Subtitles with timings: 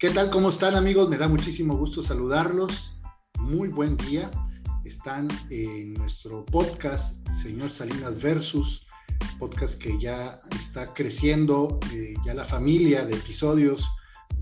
[0.00, 0.30] ¿Qué tal?
[0.30, 1.08] ¿Cómo están amigos?
[1.08, 2.94] Me da muchísimo gusto saludarlos.
[3.40, 4.30] Muy buen día.
[4.84, 8.86] Están en nuestro podcast, Señor Salinas Versus,
[9.40, 13.90] podcast que ya está creciendo, eh, ya la familia de episodios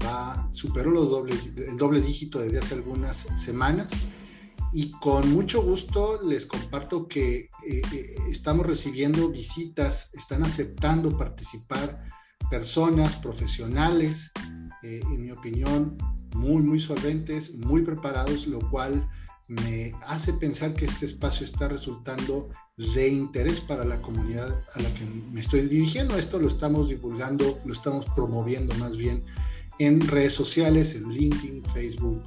[0.05, 3.93] va, superó los dobles, el doble dígito desde hace algunas semanas.
[4.75, 12.05] Y con mucho gusto les comparto que eh, eh, estamos recibiendo visitas, están aceptando participar
[12.51, 14.31] personas profesionales,
[14.83, 15.97] en opinión,
[16.35, 19.09] muy, muy solventes, muy preparados, lo cual
[19.47, 24.93] me hace pensar que este espacio está resultando de interés para la comunidad a la
[24.95, 26.17] que me estoy dirigiendo.
[26.17, 29.23] Esto lo estamos divulgando, lo estamos promoviendo más bien
[29.79, 32.25] en redes sociales, en LinkedIn, Facebook,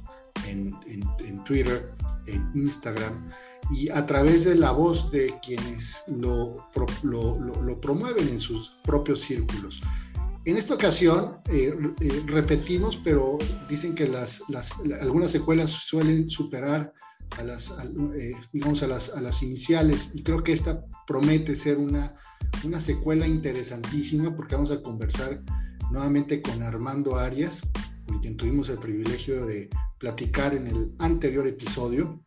[0.48, 0.74] en,
[1.44, 1.92] Twitter,
[2.26, 3.12] en Instagram
[3.70, 6.56] y a través de la voz de quienes lo,
[7.02, 9.82] lo, lo promueven en sus propios círculos.
[10.46, 13.38] En esta ocasión eh, eh, repetimos, pero
[13.68, 14.42] dicen que las,
[15.02, 16.94] algunas secuelas suelen superar
[17.38, 18.32] a las, eh,
[18.82, 22.14] a las, a las, iniciales y creo que esta promete ser una,
[22.64, 25.42] una secuela interesantísima porque vamos a conversar
[25.90, 27.60] nuevamente con Armando Arias,
[28.06, 32.24] con quien tuvimos el privilegio de platicar en el anterior episodio.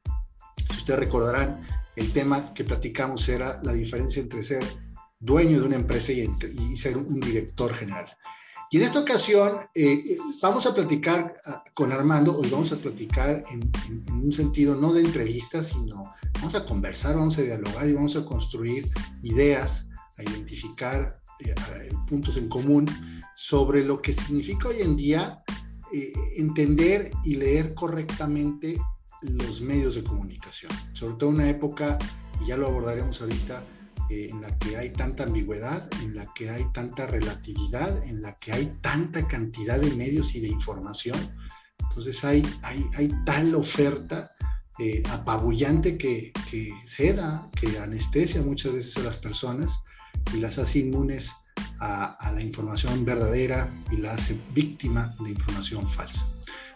[0.70, 1.62] Si ustedes recordarán,
[1.96, 4.64] el tema que platicamos era la diferencia entre ser
[5.24, 8.06] dueño de una empresa y, ser un director general.
[8.70, 12.78] Y en esta ocasión eh, eh, vamos a platicar ah, con Armando, hoy vamos a
[12.78, 13.72] platicar en,
[14.12, 18.26] un sentido no de entrevistas, sino vamos a conversar, vamos a dialogar y vamos a
[18.26, 18.90] construir
[19.22, 21.54] ideas, a identificar eh,
[22.08, 22.86] puntos en común
[23.36, 25.44] sobre lo que significa hoy en día
[26.38, 28.80] entender y leer correctamente
[29.22, 32.00] los medios de comunicación, sobre todo en una época,
[32.42, 33.64] y ya lo abordaremos ahorita,
[34.10, 38.36] eh, en la que hay tanta ambigüedad, en la que hay tanta relatividad, en la
[38.38, 41.18] que hay tanta cantidad de medios y de información.
[41.80, 44.32] Entonces hay, hay, hay tal oferta
[44.80, 49.84] eh, apabullante que, que seda, que anestesia muchas veces a las personas
[50.34, 51.32] y las hace inmunes
[51.80, 56.28] a, a, la información verdadera y la hace víctima de información falsa.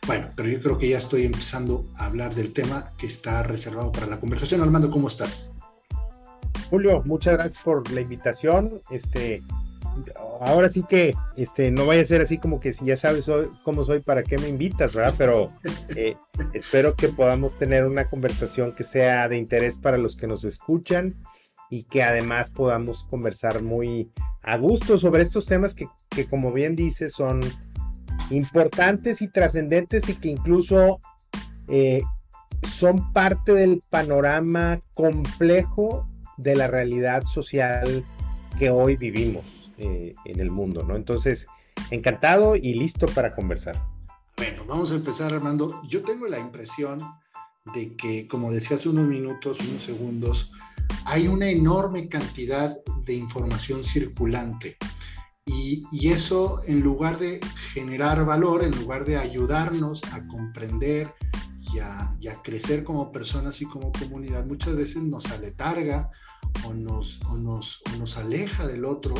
[0.05, 3.91] Bueno, pero yo creo que ya estoy empezando a hablar del tema que está reservado
[3.91, 4.61] para la conversación.
[4.61, 5.51] Armando, ¿cómo estás?
[6.69, 8.81] Julio, muchas gracias por la invitación.
[8.89, 9.41] Este,
[10.41, 13.29] ahora sí que este, no vaya a ser así como que si ya sabes
[13.63, 15.15] cómo soy, ¿para qué me invitas, verdad?
[15.17, 15.51] Pero
[15.95, 16.17] eh,
[16.53, 21.15] espero que podamos tener una conversación que sea de interés para los que nos escuchan
[21.69, 24.11] y que además podamos conversar muy
[24.41, 27.39] a gusto sobre estos temas que, que como bien dices, son
[28.29, 30.99] importantes y trascendentes y que incluso
[31.67, 32.01] eh,
[32.69, 38.05] son parte del panorama complejo de la realidad social
[38.57, 40.95] que hoy vivimos eh, en el mundo, ¿no?
[40.95, 41.47] Entonces,
[41.91, 43.81] encantado y listo para conversar.
[44.37, 45.81] Bueno, vamos a empezar, Armando.
[45.87, 46.99] Yo tengo la impresión
[47.73, 50.51] de que, como decía hace unos minutos, unos segundos,
[51.05, 54.77] hay una enorme cantidad de información circulante.
[55.45, 57.39] Y, y, eso, en lugar de
[57.73, 61.13] generar valor, en lugar de ayudarnos a comprender
[61.73, 66.09] y a, crecer como personas y como comunidad, muchas veces nos aletarga
[66.65, 69.15] o nos, o nos, nos aleja del otro,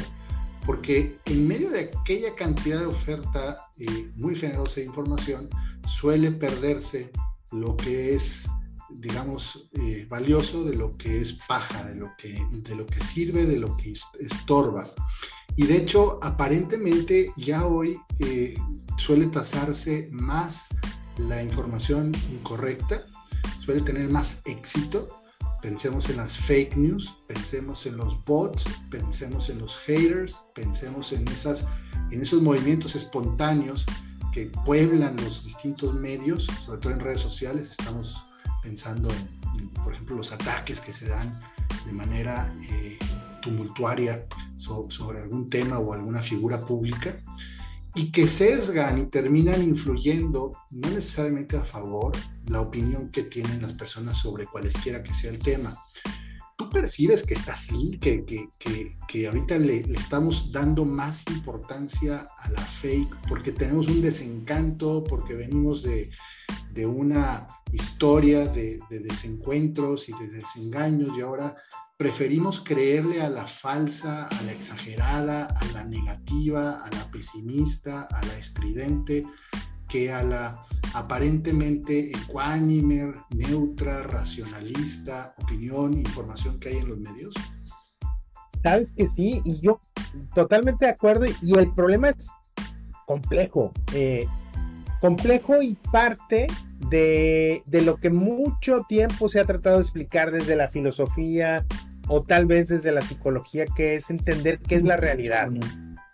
[0.66, 5.50] porque en medio de aquella cantidad de oferta eh, muy generosa de información,
[5.86, 7.12] suele perderse
[7.52, 8.48] lo que es,
[8.90, 13.46] digamos, eh, valioso de lo que es paja, de lo que, de lo que sirve,
[13.46, 14.86] de lo que estorba.
[15.56, 18.56] Y de hecho, aparentemente ya hoy eh,
[18.98, 20.68] suele tasarse más
[21.18, 23.04] la información incorrecta
[23.60, 25.10] suele tener más éxito.
[25.62, 31.28] Pensemos en las fake news, pensemos en los bots, pensemos en los haters, pensemos en,
[31.30, 31.66] esas,
[32.12, 33.86] en esos movimientos espontáneos
[34.32, 37.72] que pueblan los distintos medios, sobre todo en redes sociales.
[37.72, 38.26] Estamos
[38.62, 39.10] pensando
[39.58, 41.38] en, por ejemplo, los ataques que se dan
[41.86, 43.00] de manera eh,
[43.42, 44.26] tumultuaria
[44.56, 47.20] sobre algún tema o alguna figura pública
[47.98, 52.16] y que sesgan y terminan influyendo, no necesariamente a favor,
[52.46, 55.76] la opinión que tienen las personas sobre cualesquiera que sea el tema.
[56.68, 61.24] ¿Tú percibes que está así, que, que, que, que ahorita le, le, estamos dando más
[61.32, 66.10] importancia a la fake porque tenemos un desencanto, porque venimos de,
[66.74, 71.56] de una historia de, de desencuentros y de desengaños y ahora
[71.96, 78.26] preferimos creerle a la falsa, a la exagerada, a la negativa, a la pesimista, a
[78.26, 79.24] la estridente,
[79.88, 80.64] que a la
[80.94, 87.36] aparentemente ecuánime, neutra, racionalista, opinión, información que hay en los medios?
[88.64, 89.80] Sabes que sí, y yo
[90.34, 92.32] totalmente de acuerdo, y el problema es
[93.06, 93.72] complejo.
[93.94, 94.28] Eh,
[95.00, 96.48] complejo y parte
[96.90, 101.66] de, de, lo que mucho tiempo se ha tratado de explicar desde la filosofía
[102.08, 105.50] o tal vez desde la psicología, que es entender qué es la realidad.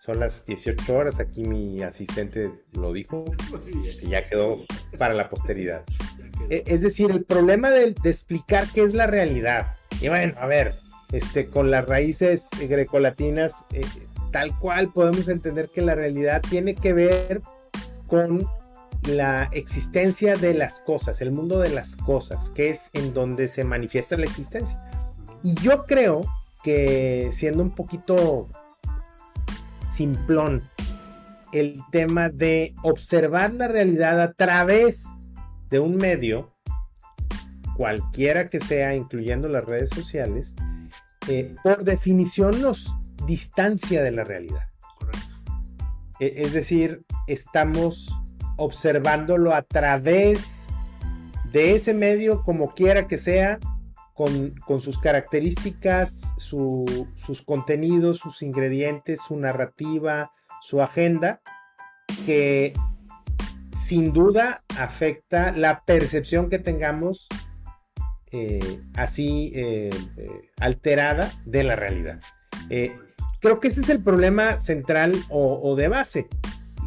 [0.03, 3.23] Son las 18 horas, aquí mi asistente lo dijo
[4.01, 4.57] y ya quedó
[4.97, 5.85] para la posteridad.
[6.50, 9.77] E, es decir, el problema de, de, explicar qué es la realidad.
[10.01, 10.75] Y bueno, a ver,
[11.13, 13.79] este, con las raíces grecolatinas, eh,
[14.33, 17.39] tal cual podemos entender que la realidad tiene que ver
[18.07, 18.45] con
[19.03, 23.63] la existencia de las cosas, el mundo de las cosas, que es en donde se
[23.63, 24.77] manifiesta la existencia.
[25.44, 26.25] Y yo creo
[26.61, 28.49] que siendo un poquito
[29.94, 30.63] simplón,
[31.54, 35.06] el tema de observar la realidad a través
[35.69, 36.51] de un medio,
[37.78, 40.56] cualquiera que sea, incluyendo las redes sociales,
[41.28, 42.94] eh, por definición nos
[43.28, 44.68] distancia de la realidad.
[44.98, 45.36] Correcto.
[46.19, 48.13] E, es decir, estamos
[48.57, 50.68] observándolo a través
[51.51, 53.60] de ese medio, como quiera que sea,
[54.13, 60.31] con, sus características, sus contenidos, sus ingredientes, su narrativa,
[60.62, 61.42] su agenda,
[62.25, 62.74] que
[63.71, 67.27] sin duda afecta la percepción que tengamos
[68.31, 72.19] eh, así eh, eh, alterada de la realidad.
[73.39, 76.27] creo que ese es el problema central o de base.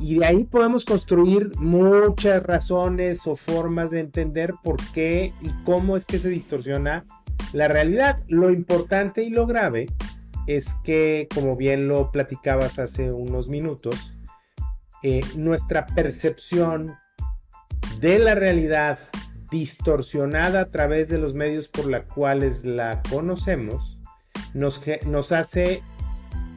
[0.00, 5.96] Y de ahí podemos construir muchas razones o formas de entender por qué y cómo
[5.96, 7.04] es que se distorsiona
[7.52, 8.22] la realidad.
[8.28, 9.87] Lo importante y lo grave
[10.46, 14.12] es que, como bien lo platicabas hace unos minutos,
[15.02, 16.94] eh, nuestra percepción
[18.00, 18.98] de la realidad
[19.50, 23.98] distorsionada a través de los medios por los cuales la conocemos,
[24.54, 25.82] nos, nos hace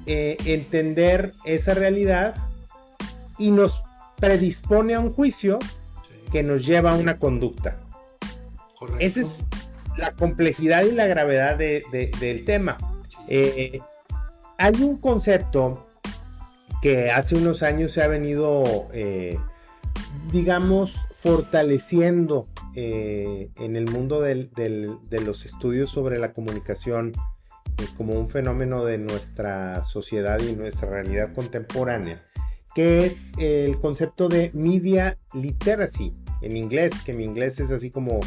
[0.05, 2.35] eh, entender esa realidad
[3.39, 3.83] y nos
[4.19, 5.57] predispone a un juicio
[6.31, 7.77] que nos lleva a una conducta.
[8.99, 9.45] Esa es
[9.97, 12.77] la complejidad y la gravedad del tema.
[13.27, 13.79] Eh,
[14.57, 15.87] hay un concepto
[16.81, 18.63] que hace unos años se ha venido,
[18.93, 19.37] eh,
[20.31, 27.13] digamos, fortaleciendo eh, en el mundo de los estudios sobre la comunicación
[27.97, 32.23] como un fenómeno de nuestra sociedad y nuestra realidad contemporánea,
[32.75, 36.11] que es el concepto de media literacy
[36.41, 38.19] en inglés, que mi inglés es así como,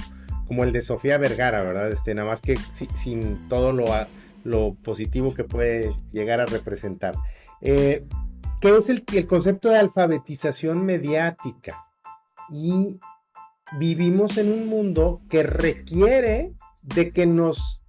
[0.47, 1.91] como el de Sofía Vergara, ¿verdad?
[1.91, 2.56] Este, nada más que
[2.94, 3.87] sin todo lo,
[4.44, 7.15] lo positivo que puede llegar a representar.
[7.61, 8.05] Eh,
[8.61, 11.87] que es el, el concepto de alfabetización mediática.
[12.50, 12.99] Y
[13.79, 16.53] vivimos en un mundo que requiere
[16.83, 17.83] de que nos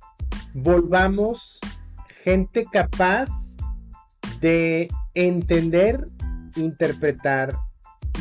[0.54, 1.60] volvamos
[2.24, 3.30] gente capaz
[4.40, 6.06] de entender
[6.56, 7.58] interpretar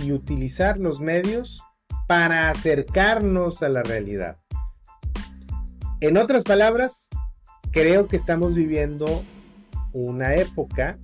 [0.02, 1.62] y utilizar los medios
[2.06, 4.38] para acercarnos a la realidad.
[6.00, 7.08] En otras palabras,
[7.70, 9.24] creo que estamos viviendo
[9.92, 10.98] una época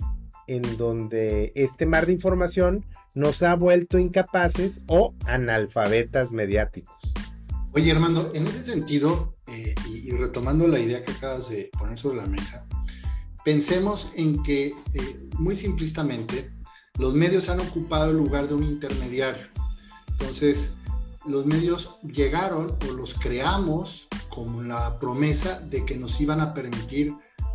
[0.46, 2.84] en donde este mar de información
[3.14, 6.96] nos ha vuelto incapaces o analfabetas mediáticos.
[7.74, 12.16] Oye, Armando, en ese sentido, eh, y, retomando la idea que acabas de poner sobre
[12.16, 12.66] la mesa,
[13.44, 16.50] pensemos en que, eh, muy simplistamente,
[16.98, 19.46] los medios han ocupado el lugar de un intermediario.
[20.08, 20.74] Entonces,
[21.26, 27.14] los medios llegaron o los creamos con la promesa de que nos iban a permitir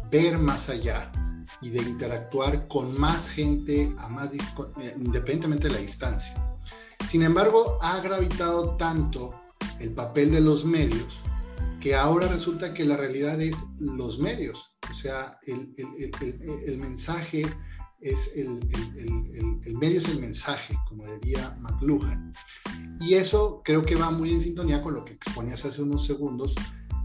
[0.10, 1.12] ver más allá
[1.62, 6.36] y de interactuar con más gente a más eh, independientemente de la distancia.
[7.08, 9.42] Sin embargo, ha gravitado tanto
[9.80, 11.20] el papel de los medios
[11.80, 17.44] que ahora resulta que la realidad es los medios, o sea, el, mensaje
[18.04, 18.60] es el,
[19.80, 22.34] medio es el mensaje, como diría McLuhan.
[23.00, 26.56] Y eso creo que va muy en sintonía con lo que exponías hace unos segundos,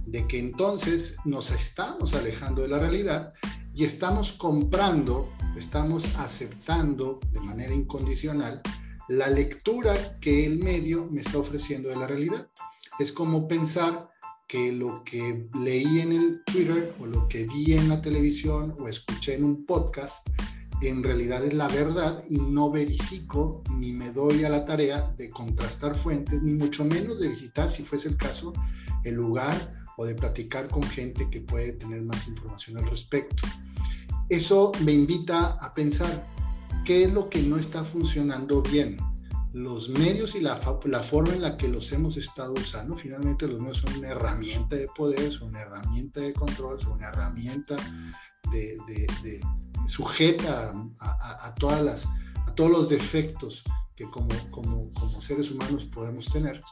[0.06, 3.32] de que entonces nos estamos alejando de la realidad
[3.74, 8.62] y estamos comprando, estamos aceptando de manera incondicional
[9.08, 12.48] la lectura que el medio me está ofreciendo de la realidad.
[12.98, 14.10] Es como pensar
[14.46, 18.88] que lo que leí en el Twitter o lo que vi en la televisión o
[18.88, 20.26] escuché en un podcast
[20.82, 25.28] en realidad es la verdad y no verifico ni me doy a la tarea de
[25.28, 28.52] contrastar fuentes, ni mucho menos de visitar, si fuese el caso,
[29.04, 33.42] el lugar o de platicar con gente que puede tener más información al respecto.
[34.28, 36.28] Eso me invita a pensar
[36.84, 38.98] qué es lo que no está funcionando bien.
[39.54, 43.60] Los medios y la, la forma en la que los hemos estado usando, finalmente los
[43.60, 47.76] medios son una herramienta de poder, son una herramienta de control, son una herramienta
[48.52, 49.40] de, de, de
[49.88, 52.06] sujeta a, todas las,
[52.46, 53.64] a todos los defectos
[53.96, 56.62] que como, como, como seres humanos podemos tener,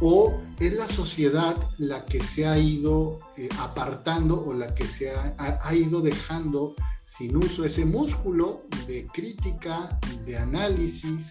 [0.00, 5.10] o es la sociedad la que se ha ido eh, apartando o la que se
[5.10, 11.30] ha, ha, ido dejando sin uso ese músculo de crítica, de análisis,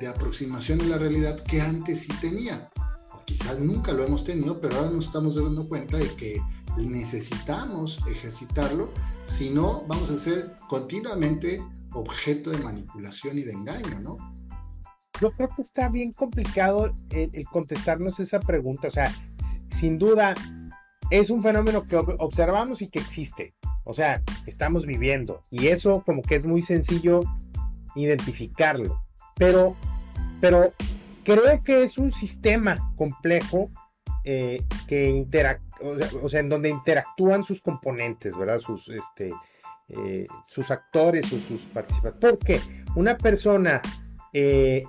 [0.00, 2.70] de aproximación a la realidad que antes sí tenía.
[3.12, 6.42] O quizás nunca lo hemos tenido, pero ahora nos estamos dando cuenta de que
[6.76, 8.90] necesitamos ejercitarlo,
[9.24, 11.62] si no vamos a ser continuamente
[11.92, 14.16] objeto de manipulación y de engaño, ¿no?
[15.20, 18.88] Yo creo que está bien complicado el, contestarnos esa pregunta.
[18.88, 19.12] O sea,
[19.68, 20.34] sin duda
[21.10, 23.54] es un fenómeno que observamos y que existe.
[23.84, 25.42] O sea, estamos viviendo.
[25.50, 27.20] Y eso como que es muy sencillo
[27.94, 29.00] identificarlo.
[29.36, 29.76] Pero,
[30.40, 30.72] pero
[31.24, 33.70] creo que es un sistema complejo
[34.24, 35.68] eh, que interactúa
[36.22, 38.60] o sea, en donde interactúan sus componentes, ¿verdad?
[38.60, 39.32] Sus, este,
[39.88, 42.20] eh, sus actores o sus participantes.
[42.20, 42.60] Porque
[42.94, 43.82] una persona,
[44.32, 44.84] eh,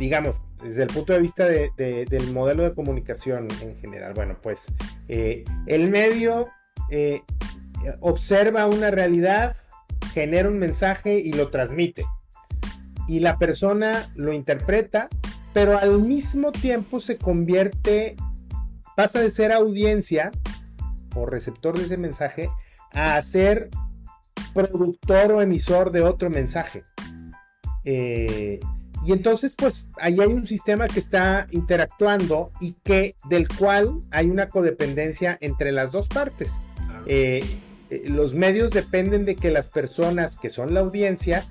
[0.00, 4.72] digamos, desde el punto de vista del modelo de comunicación en general, bueno, pues
[5.06, 6.48] el medio
[8.00, 9.54] observa una realidad,
[10.12, 12.04] genera un mensaje y lo transmite.
[13.06, 15.08] Y la persona lo interpreta,
[15.52, 18.16] pero al mismo tiempo se convierte
[18.96, 20.32] pasa de ser audiencia
[21.14, 22.50] o receptor de ese mensaje
[22.92, 23.70] a ser
[24.54, 26.82] productor o emisor de otro mensaje.
[27.84, 28.58] Eh,
[29.04, 34.28] y entonces, pues, ahí hay un sistema que está interactuando y que del cual hay
[34.28, 36.54] una codependencia entre las dos partes.
[37.06, 37.44] Eh,
[37.90, 41.44] eh, los medios dependen de que las personas que son la audiencia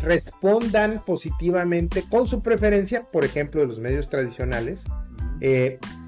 [0.00, 4.84] respondan positivamente con su preferencia, por ejemplo, de los medios tradicionales,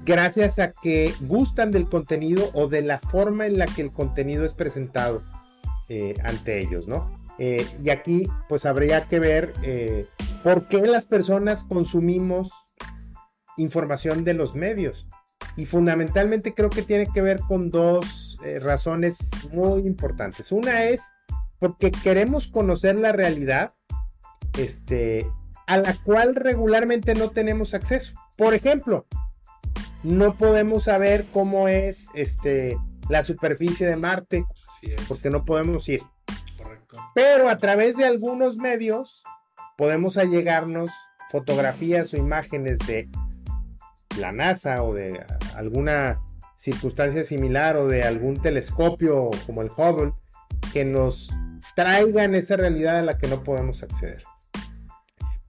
[0.07, 4.45] gracias a que gustan del contenido o de la forma en la que el contenido
[4.45, 5.21] es presentado
[5.89, 7.21] eh, ante ellos, ¿no?
[7.37, 10.07] Eh, y aquí pues habría que ver eh,
[10.43, 12.49] por qué las personas consumimos
[13.57, 15.07] información de los medios.
[15.57, 20.51] Y fundamentalmente creo que tiene que ver con dos razones muy importantes.
[20.51, 21.09] Una es
[21.57, 23.73] porque queremos conocer la realidad
[24.59, 25.27] este,
[25.65, 28.13] a la cual regularmente no tenemos acceso.
[28.37, 29.07] Por ejemplo,
[30.07, 32.77] no podemos saber cómo es este,
[33.09, 34.45] la superficie de Marte,
[35.09, 36.01] porque no podemos ir.
[37.13, 39.23] Pero a través de algunos medios
[39.77, 40.93] podemos allegarnos
[41.29, 43.09] fotografías o imágenes de
[44.17, 45.21] la NASA o de
[45.55, 46.21] alguna
[46.55, 50.13] circunstancia similar o de algún telescopio como el Hubble
[50.71, 51.29] que nos
[51.75, 54.23] traigan esa realidad a la que no podemos acceder.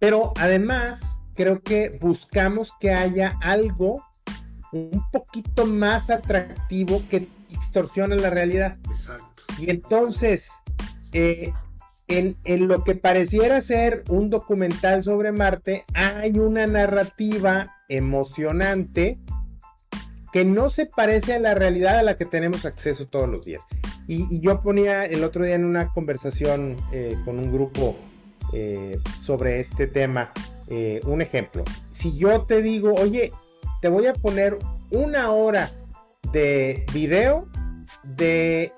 [0.01, 4.03] Pero además, creo que buscamos que haya algo
[4.73, 8.79] un poquito más atractivo que extorsiona la realidad.
[8.89, 9.43] Exacto.
[9.59, 10.51] Y entonces,
[11.13, 11.53] eh,
[12.09, 19.19] en, lo que pareciera ser un documental sobre Marte, hay una narrativa emocionante
[20.33, 23.63] que no se parece a la realidad a la que tenemos acceso todos los días.
[24.07, 27.97] Y, yo ponía el otro día en una conversación eh, con un grupo
[28.53, 30.33] eh, sobre este tema
[31.07, 31.65] un ejemplo.
[31.93, 33.33] Si yo te digo, oye,
[33.81, 34.59] te voy a poner
[34.91, 35.71] una hora
[36.33, 37.49] de video
[38.03, 38.73] de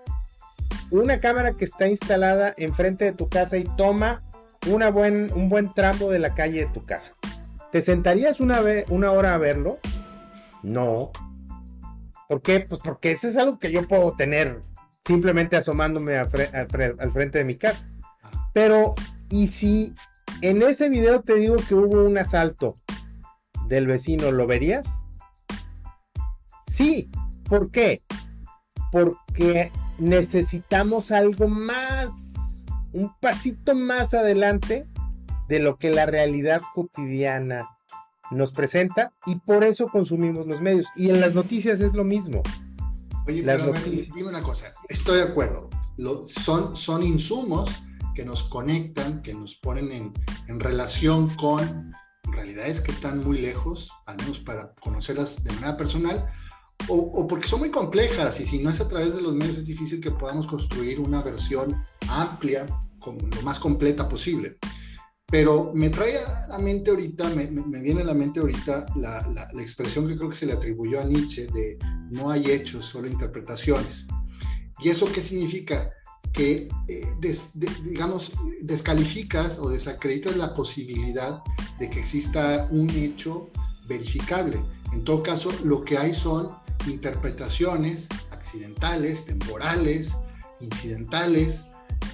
[0.90, 4.23] una cámara que está instalada enfrente de tu casa y toma
[4.69, 7.12] una buen, un buen tramo de la calle de tu casa.
[7.73, 9.78] ¿Te sentarías una, una hora a verlo?
[10.62, 11.12] No.
[12.28, 12.61] ¿Por qué?
[12.61, 14.61] Pues porque eso es algo que yo puedo tener
[15.04, 17.88] simplemente asomándome al frente de mi casa.
[18.52, 18.95] Pero,
[19.30, 19.95] ¿y si
[20.42, 22.75] en ese video te digo que hubo un asalto
[23.70, 24.86] del vecino, ¿lo verías?
[26.66, 27.08] Sí,
[27.48, 28.02] ¿por qué?
[28.90, 34.88] Porque necesitamos algo más, un pasito más adelante
[35.48, 37.68] de lo que la realidad cotidiana
[38.32, 40.88] nos presenta y por eso consumimos los medios.
[40.96, 42.42] Y en las noticias es lo mismo.
[43.26, 43.72] Oye, pero
[44.12, 45.70] dime una cosa, estoy de acuerdo,
[46.26, 47.84] son, son insumos
[48.16, 50.12] que nos conectan, que nos ponen en,
[50.48, 51.94] en relación con
[52.40, 56.26] realidades que están muy lejos, al menos para conocerlas de manera personal,
[56.88, 59.66] o, porque son muy complejas y si no es a través de los medios es
[59.66, 61.76] difícil que podamos construir una versión
[62.09, 62.66] amplia,
[62.99, 64.56] como lo más completa posible.
[65.26, 67.47] Pero me trae a la mente ahorita, me,
[67.80, 71.04] viene a la mente ahorita la, la, expresión que creo que se le atribuyó a
[71.04, 71.78] Nietzsche de
[72.11, 74.09] no hay hechos, solo interpretaciones.
[74.80, 75.92] ¿Y eso qué significa?
[76.32, 77.06] Que, eh,
[77.82, 78.32] digamos,
[78.62, 81.42] descalificas o desacreditas la posibilidad
[81.78, 83.50] de que exista un hecho
[83.88, 84.62] verificable.
[84.92, 86.49] En todo caso, lo que hay son
[86.87, 90.16] interpretaciones accidentales, temporales,
[90.60, 91.66] incidentales,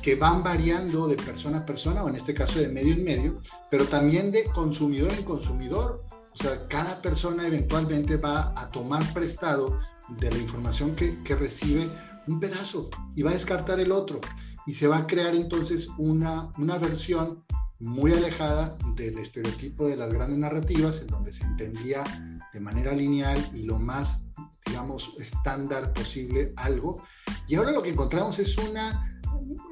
[0.02, 3.40] que van variando de persona a persona, o en este caso de medio en medio,
[3.70, 6.04] pero también de consumidor en consumidor.
[6.32, 11.88] O sea, cada persona eventualmente va a tomar prestado de la información que, que recibe
[12.26, 14.20] un pedazo y va a descartar el otro.
[14.66, 17.44] Y se va a crear entonces una, una versión
[17.78, 22.04] muy alejada del estereotipo de las grandes narrativas, en donde se entendía
[22.52, 24.24] de manera lineal y lo más,
[24.66, 27.02] digamos, estándar posible algo.
[27.46, 29.20] Y ahora lo que encontramos es una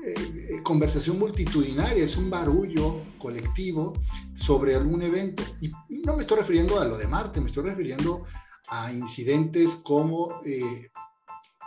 [0.05, 3.95] eh, conversación multitudinaria, es un barullo colectivo
[4.35, 5.43] sobre algún evento.
[5.61, 5.71] Y
[6.05, 8.23] no me estoy refiriendo a lo de Marte, me estoy refiriendo
[8.69, 10.91] a incidentes como eh,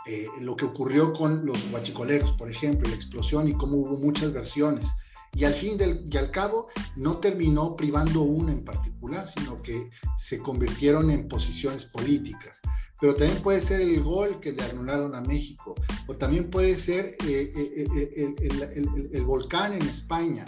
[0.06, 4.32] eh, lo que ocurrió con los guachicoleros, por ejemplo, la explosión y cómo hubo muchas
[4.32, 4.92] versiones
[5.34, 5.78] y al fin
[6.10, 11.84] y al cabo no terminó privando una en particular, sino que se convirtieron en posiciones
[11.84, 12.60] políticas.
[13.00, 15.74] Pero también puede ser el gol que le anularon a México,
[16.06, 17.86] o también puede ser eh, eh,
[18.16, 20.44] eh, el, volcán en España,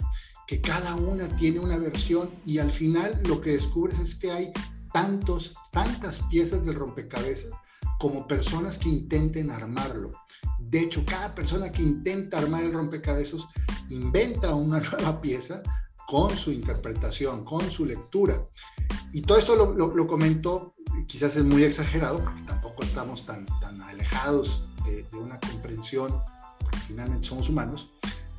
[0.47, 4.51] que cada una tiene una versión y al final lo que descubres es que hay
[4.91, 7.51] tantos, tantas piezas del rompecabezas
[8.01, 10.11] como personas que intenten armarlo.
[10.57, 13.47] De hecho, cada persona que intenta armar el rompecabezas
[13.89, 15.61] inventa una nueva pieza
[16.07, 18.43] con su interpretación, con su lectura.
[19.13, 20.73] Y todo esto lo, lo, comento,
[21.07, 26.11] quizás es muy exagerado, porque tampoco estamos tan, tan alejados de, de una comprensión,
[26.59, 27.89] porque finalmente somos humanos,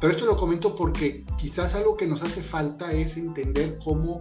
[0.02, 4.18] pero esto lo comento porque quizás algo que nos hace falta es entender cómo,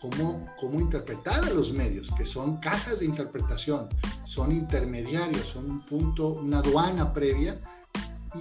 [0.00, 3.90] cómo, cómo interpretar a los medios, que son cajas de interpretación,
[4.24, 7.60] son intermediarios, son un punto, una aduana previa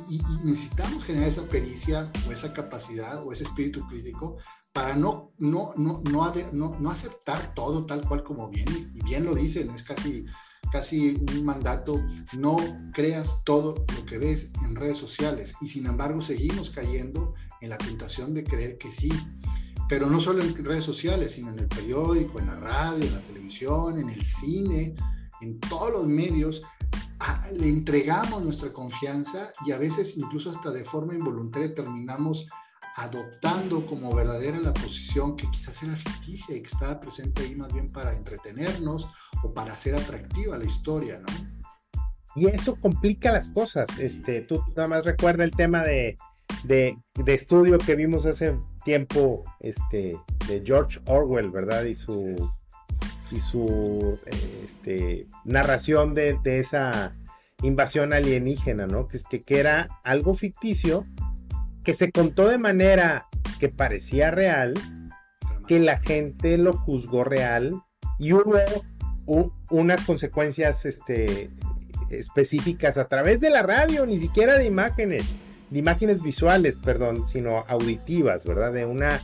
[0.10, 4.38] y, necesitamos generar esa pericia o esa capacidad o ese espíritu crítico
[4.72, 6.32] para no, no, no, no,
[6.80, 8.90] no, aceptar todo tal cual como viene.
[8.94, 10.26] Y bien lo dicen, es casi,
[10.72, 12.04] casi un mandato,
[12.38, 12.58] no
[12.94, 15.56] creas todo lo que ves en redes sociales.
[15.62, 19.12] Y sin embargo seguimos cayendo en la tentación de creer que sí.
[19.90, 23.22] Pero no solo en redes sociales, sino en el periódico, en la radio, en la
[23.22, 24.96] televisión, en el cine,
[25.42, 26.62] en todos los medios
[27.56, 32.48] le entregamos nuestra confianza y a veces incluso hasta de forma involuntaria terminamos
[32.96, 37.72] adoptando como verdadera la posición que quizás era ficticia y que estaba presente ahí más
[37.74, 39.08] bien para entretenernos
[39.44, 41.28] o para hacer atractiva la historia, ¿no?
[42.36, 43.98] Y eso complica las cosas.
[43.98, 46.18] Este, tú nada más recuerda el tema de,
[46.64, 51.86] de, de estudio que vimos hace tiempo este, de George Orwell, ¿verdad?
[51.86, 52.38] Y su
[53.32, 57.16] y su este, narración de, esa
[57.62, 59.08] invasión alienígena, ¿no?
[59.08, 61.06] Que, que, que era algo ficticio,
[61.84, 63.28] que se contó de manera
[63.60, 64.74] que parecía real,
[65.68, 67.82] que la gente lo juzgó real
[68.20, 68.54] y hubo
[69.70, 71.50] unas consecuencias este,
[72.10, 75.34] específicas a través de la radio, ni siquiera de imágenes,
[75.70, 78.72] de imágenes visuales, perdón, sino auditivas, ¿verdad?
[78.72, 79.22] De una,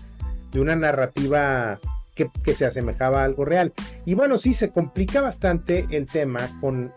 [0.52, 1.80] de una narrativa
[2.16, 3.74] que, se asemejaba a algo real.
[4.06, 6.92] Y bueno, sí, se complica bastante el tema con,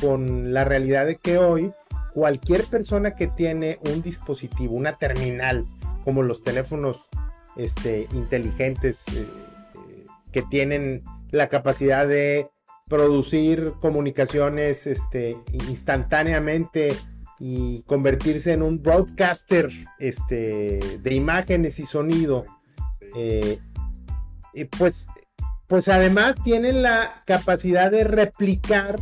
[0.00, 1.72] con la realidad de que hoy
[2.12, 5.64] cualquier persona que tiene un dispositivo, una terminal,
[6.04, 7.08] como los teléfonos
[7.56, 12.48] este, inteligentes eh, eh, que tienen la capacidad de
[12.88, 15.36] producir comunicaciones este,
[15.68, 16.96] instantáneamente
[17.38, 22.46] y convertirse en un broadcaster este, de imágenes y sonido,
[23.14, 23.60] eh,
[24.76, 25.08] pues,
[25.66, 28.98] pues además tienen la capacidad de replicar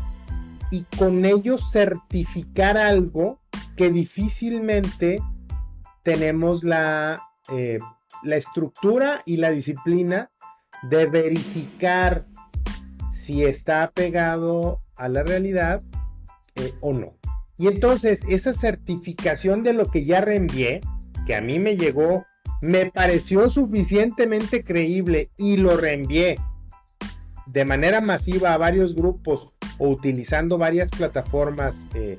[0.70, 3.40] y con ello certificar algo
[3.76, 5.20] que difícilmente
[6.02, 7.78] tenemos la, eh,
[8.22, 10.30] la estructura y la disciplina
[10.82, 12.26] de verificar
[13.10, 15.82] si está pegado a la realidad
[16.54, 17.16] eh, o no.
[17.58, 20.80] Y entonces esa certificación de lo que ya reenvié,
[21.26, 22.24] que a mí me llegó
[22.60, 26.36] me pareció suficientemente creíble y lo reenvié
[27.46, 32.18] de manera masiva a varios grupos o utilizando varias plataformas eh,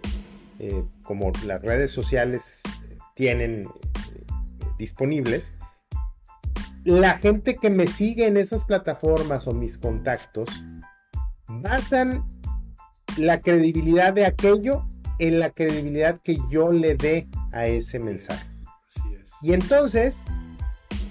[0.60, 3.67] eh, como las redes sociales eh, tienen
[4.78, 5.54] disponibles,
[6.84, 10.50] la gente que me sigue en esas plataformas o mis contactos
[11.48, 12.26] basan
[13.17, 14.86] la credibilidad de aquello
[15.20, 18.46] en la credibilidad que yo le dé a ese mensaje.
[19.41, 20.26] Y entonces,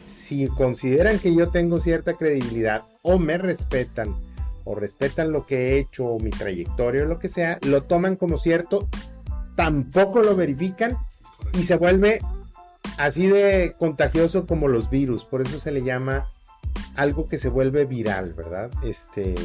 [0.06, 4.14] si consideran que yo tengo cierta credibilidad o me respetan
[4.66, 8.16] o respetan lo que he hecho o mi trayectoria o lo que sea, lo toman
[8.16, 8.88] como cierto,
[9.54, 10.98] tampoco lo verifican
[11.54, 12.18] y se vuelve
[12.98, 15.24] así de contagioso como los virus.
[15.24, 16.30] Por eso se le llama
[16.96, 18.70] algo que se vuelve viral, ¿verdad?
[18.84, 19.36] Este,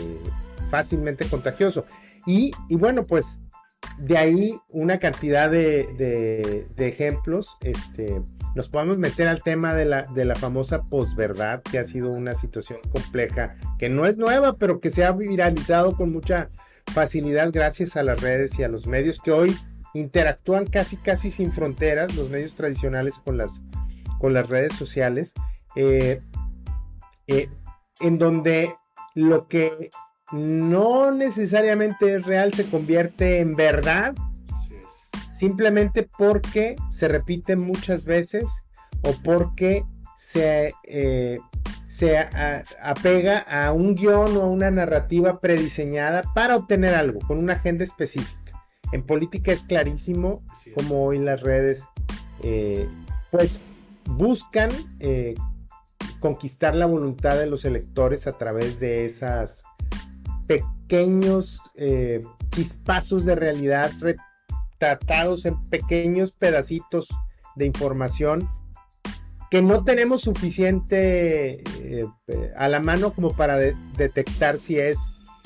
[0.71, 1.85] fácilmente contagioso.
[2.25, 3.39] Y, y bueno, pues
[4.01, 7.57] de ahí una cantidad de, ejemplos.
[7.61, 8.21] Este,
[8.55, 12.33] nos podemos meter al tema de la, de la famosa posverdad, que ha sido una
[12.33, 16.49] situación compleja, que no es nueva, pero que se ha viralizado con mucha
[16.91, 19.55] facilidad gracias a las redes y a los medios que hoy
[19.93, 23.61] interactúan casi casi sin fronteras, los medios tradicionales con las,
[24.19, 25.33] con las redes sociales,
[25.75, 26.21] eh,
[27.27, 27.49] eh,
[27.99, 28.73] en donde
[29.13, 29.89] lo que
[30.31, 34.15] no necesariamente es real se convierte en verdad,
[35.29, 38.45] simplemente porque se repite muchas veces
[39.01, 39.83] o porque
[40.17, 41.39] se, eh,
[41.87, 47.53] se apega a un guion o a una narrativa prediseñada para obtener algo, con una
[47.53, 48.39] agenda específica.
[48.91, 50.43] En política es clarísimo
[50.75, 51.85] como hoy las redes
[52.43, 52.87] eh,
[53.31, 53.61] pues
[54.05, 55.35] buscan eh,
[56.19, 59.63] conquistar la voluntad de los electores a través de esas
[60.51, 67.07] pequeños eh, chispazos de realidad retratados en pequeños pedacitos
[67.55, 68.49] de información
[69.49, 72.05] que no tenemos suficiente eh,
[72.57, 74.99] a la mano como para detectar si es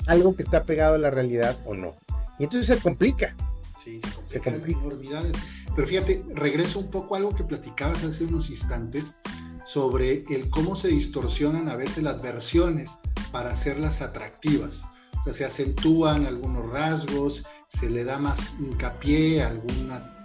[0.06, 1.94] algo que está pegado a la realidad o no.
[2.38, 3.34] Y entonces se complica.
[3.82, 5.36] Sí, se complica, enormidades.
[5.74, 9.14] Pero fíjate, regreso un poco a algo que platicabas hace unos instantes
[9.64, 12.98] sobre el cómo se distorsionan a veces las versiones
[13.32, 14.86] para hacerlas atractivas
[15.32, 19.54] se acentúan algunos rasgos, se le da más hincapié a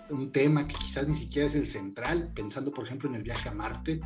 [0.10, 3.50] un tema que quizás ni siquiera es el central, pensando por ejemplo en el viaje
[3.50, 4.02] a Marte,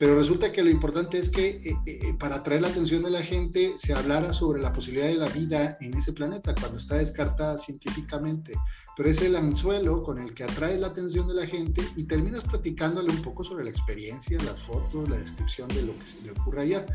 [0.00, 3.10] pero resulta que lo importante es que eh, eh, eh, para atraer la atención de
[3.10, 6.96] la gente se hablara sobre la posibilidad de la vida en ese planeta cuando está
[6.96, 8.54] descartada científicamente.
[8.96, 12.44] Pero es el anzuelo con el que atraes la atención de la gente y terminas
[12.44, 16.30] platicándole un poco sobre la experiencia, las fotos, la descripción de lo que se le
[16.30, 16.86] ocurre allá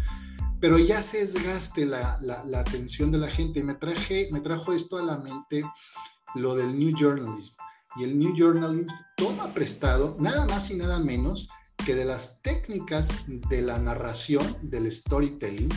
[0.60, 3.62] pero ya se desgaste la, la, atención de la gente.
[3.62, 5.64] Me, traje, me trajo esto a la mente
[6.34, 7.54] lo del New Journalism.
[7.98, 11.48] Y el New Journalism toma prestado nada más y nada menos
[11.86, 15.70] que de las técnicas de la narración, del storytelling,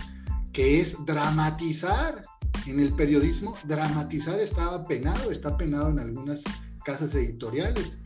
[0.53, 2.25] que es dramatizar.
[2.67, 6.43] En el periodismo, dramatizar estaba penado, está penado en algunas
[6.85, 8.01] casas editoriales.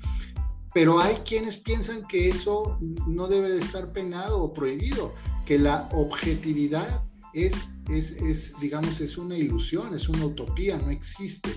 [0.74, 5.14] Pero hay quienes piensan que eso no debe de estar penado o prohibido,
[5.46, 11.50] que la objetividad es, es, es, digamos, es una ilusión, es una utopía, no existe.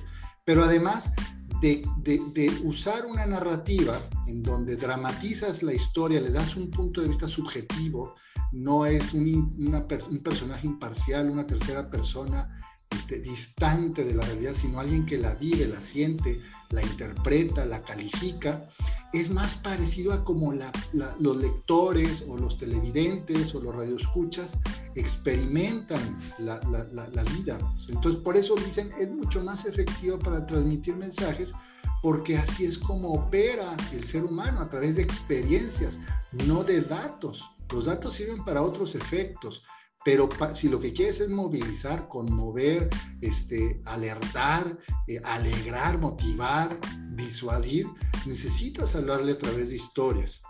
[0.43, 1.13] Pero además
[1.61, 7.07] de, de, usar una narrativa en donde dramatizas la historia, le das un punto de
[7.07, 8.15] vista subjetivo,
[8.51, 12.49] no es un, un personaje imparcial, una tercera persona
[12.91, 16.39] este, distante de la realidad, sino alguien que la vive, la siente,
[16.69, 18.69] la interpreta, la califica,
[19.11, 24.57] es más parecido a como los lectores o los televidentes o los radioescuchas
[24.95, 25.99] experimentan
[26.39, 26.59] la,
[26.91, 27.59] la, vida.
[27.89, 31.53] Entonces, por eso dicen, es mucho más efectivo para transmitir mensajes,
[32.01, 35.99] porque así es como opera el ser humano, a través de experiencias,
[36.45, 37.43] no de datos.
[37.71, 39.63] Los datos sirven para otros efectos,
[40.05, 42.89] pero si lo que quieres es movilizar, conmover,
[43.21, 44.77] este, alertar,
[45.07, 46.79] eh, alegrar, motivar,
[47.15, 47.87] disuadir,
[48.27, 50.43] necesitas hablarle a través de historias.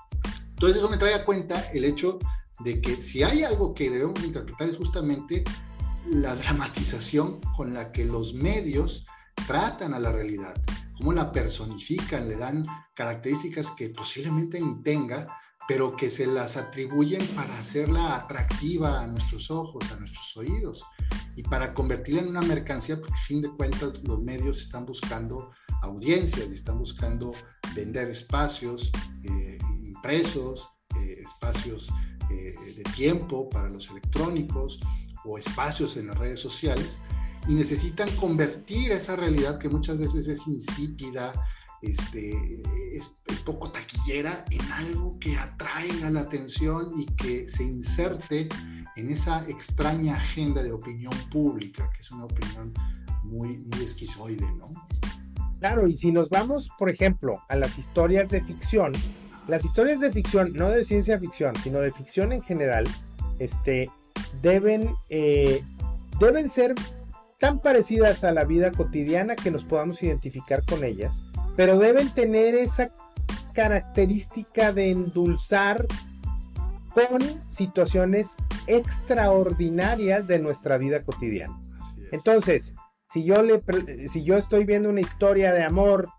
[0.50, 2.20] Entonces eso me trae a cuenta el hecho
[2.60, 5.44] de que si hay algo que debemos interpretar es justamente
[6.08, 9.06] la dramatización con la que los medios
[9.48, 10.56] tratan a la realidad,
[10.98, 12.64] cómo la personifican, le dan
[12.94, 15.28] características que posiblemente ni tenga,
[15.68, 20.84] pero que se las atribuyen para hacerla atractiva a nuestros ojos, a nuestros oídos,
[21.36, 26.52] y para convertirla en una mercancía, porque fin de cuentas los medios están buscando audiencias
[26.52, 27.32] están buscando
[27.76, 28.92] vender espacios
[29.24, 31.90] eh, impresos, eh, espacios
[32.30, 34.80] de tiempo para los electrónicos
[35.24, 37.00] o espacios en las redes sociales,
[37.48, 41.34] y necesitan convertir esa realidad que muchas veces es insípida,
[41.82, 43.12] este, es,
[43.46, 48.50] poco taquillera en algo que atraiga la atención y que se inserte
[48.96, 52.74] en esa extraña agenda de opinión pública, que es una opinión
[53.24, 54.70] muy, muy esquizoide, ¿no?
[55.60, 58.94] Claro, y si nos vamos, por ejemplo, a las historias de ficción,
[59.48, 62.86] las historias de ficción, no de ciencia ficción, sino de ficción en general,
[63.40, 63.90] este,
[64.42, 65.62] deben, eh,
[66.20, 66.76] deben ser
[67.40, 71.24] tan parecidas a la vida cotidiana que nos podamos identificar con ellas
[71.56, 72.92] pero deben tener esa
[73.54, 75.86] característica de endulzar
[76.94, 78.36] con situaciones
[78.68, 81.58] extraordinarias de nuestra vida cotidiana.
[82.12, 82.74] Entonces,
[83.08, 83.62] si yo, le,
[84.08, 86.10] si yo estoy viendo una historia de amor,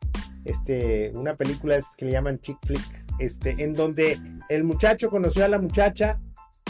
[0.45, 5.49] este, una película que le llaman chick flick, este, en donde el muchacho conoció a
[5.49, 6.21] la muchacha,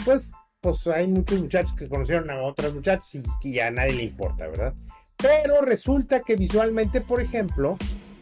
[0.05, 0.31] pues,
[0.61, 4.47] pues hay muchos muchachos que conocieron a otras muchachas y, y a nadie le importa,
[4.47, 4.73] ¿verdad?
[5.17, 7.77] Pero resulta que visualmente, por ejemplo,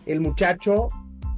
[0.05, 0.87] el muchacho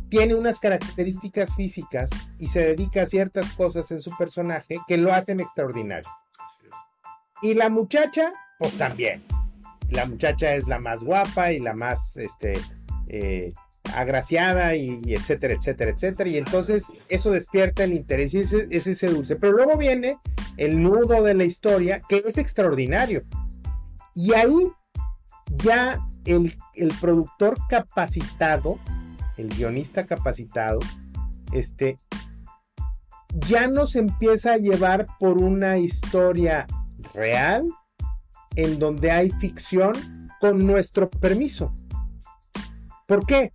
[0.09, 5.11] tiene unas características físicas y se dedica a ciertas cosas en su personaje que lo
[5.13, 6.09] hacen extraordinario.
[7.41, 9.23] Y la muchacha, pues también.
[9.89, 12.59] La muchacha es la más guapa y la más este,
[13.07, 13.53] eh,
[13.95, 16.29] agraciada y, etcétera, etcétera, etcétera.
[16.29, 19.35] Y entonces eso despierta el interés y ese, es ese dulce.
[19.35, 20.17] Pero luego viene
[20.57, 23.23] el nudo de la historia que es extraordinario.
[24.15, 24.71] Y ahí
[25.63, 28.79] ya el, el productor capacitado,
[29.37, 30.79] el guionista capacitado,
[31.53, 31.97] este,
[33.33, 36.65] ya nos empieza a llevar por una historia
[37.13, 37.63] real
[38.55, 39.93] en donde hay ficción
[40.39, 41.73] con nuestro permiso.
[43.05, 43.51] ¿Por qué?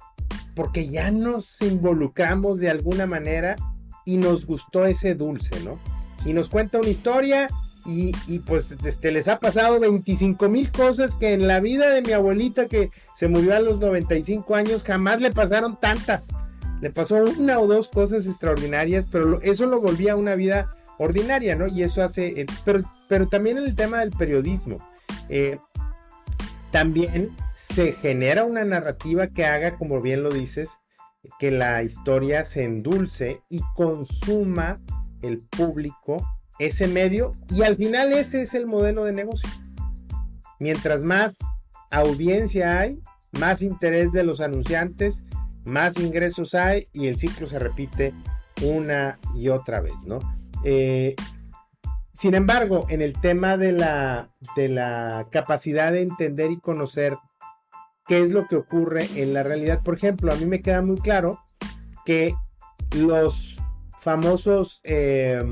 [0.54, 3.56] Porque ya nos involucramos de alguna manera
[4.04, 5.78] y nos gustó ese dulce, ¿no?
[6.24, 7.48] Y nos cuenta una historia
[7.84, 12.12] y, pues este, les ha pasado 25 mil cosas que en la vida de mi
[12.12, 16.28] abuelita que se murió a los 95 años jamás le pasaron tantas.
[16.80, 21.56] Le pasó una o dos cosas extraordinarias, pero eso lo volvía a una vida ordinaria,
[21.56, 21.66] ¿no?
[21.66, 24.76] Y eso hace, eh, pero, pero también en el tema del periodismo.
[25.28, 25.58] Eh,
[26.70, 27.30] también
[27.68, 30.78] se genera una narrativa que haga, como bien lo dices,
[31.38, 34.80] que la historia se endulce y consuma
[35.22, 36.16] el público
[36.58, 39.48] ese medio y al final ese es el modelo de negocio.
[40.58, 41.38] Mientras más
[41.90, 43.00] audiencia hay,
[43.32, 45.24] más interés de los anunciantes,
[45.64, 48.12] más ingresos hay y el ciclo se repite
[48.62, 50.18] una y otra vez, ¿no?
[50.64, 51.14] Eh,
[52.12, 57.16] sin embargo, en el tema de la, de la capacidad de entender y conocer
[58.12, 60.98] qué es lo que ocurre en la realidad, por ejemplo, a mí me queda muy
[60.98, 61.42] claro
[62.04, 62.34] que
[62.94, 63.58] los
[64.00, 65.50] famosos em,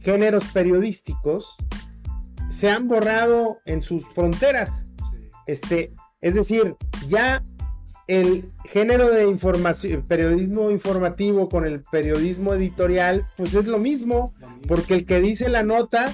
[0.00, 1.56] géneros periodísticos
[2.50, 4.82] se han borrado en sus fronteras.
[5.46, 6.74] Este, es decir,
[7.06, 7.40] ya
[8.08, 14.34] el género de información, periodismo informativo con el periodismo editorial, pues es lo mismo,
[14.66, 16.12] porque el que dice la nota,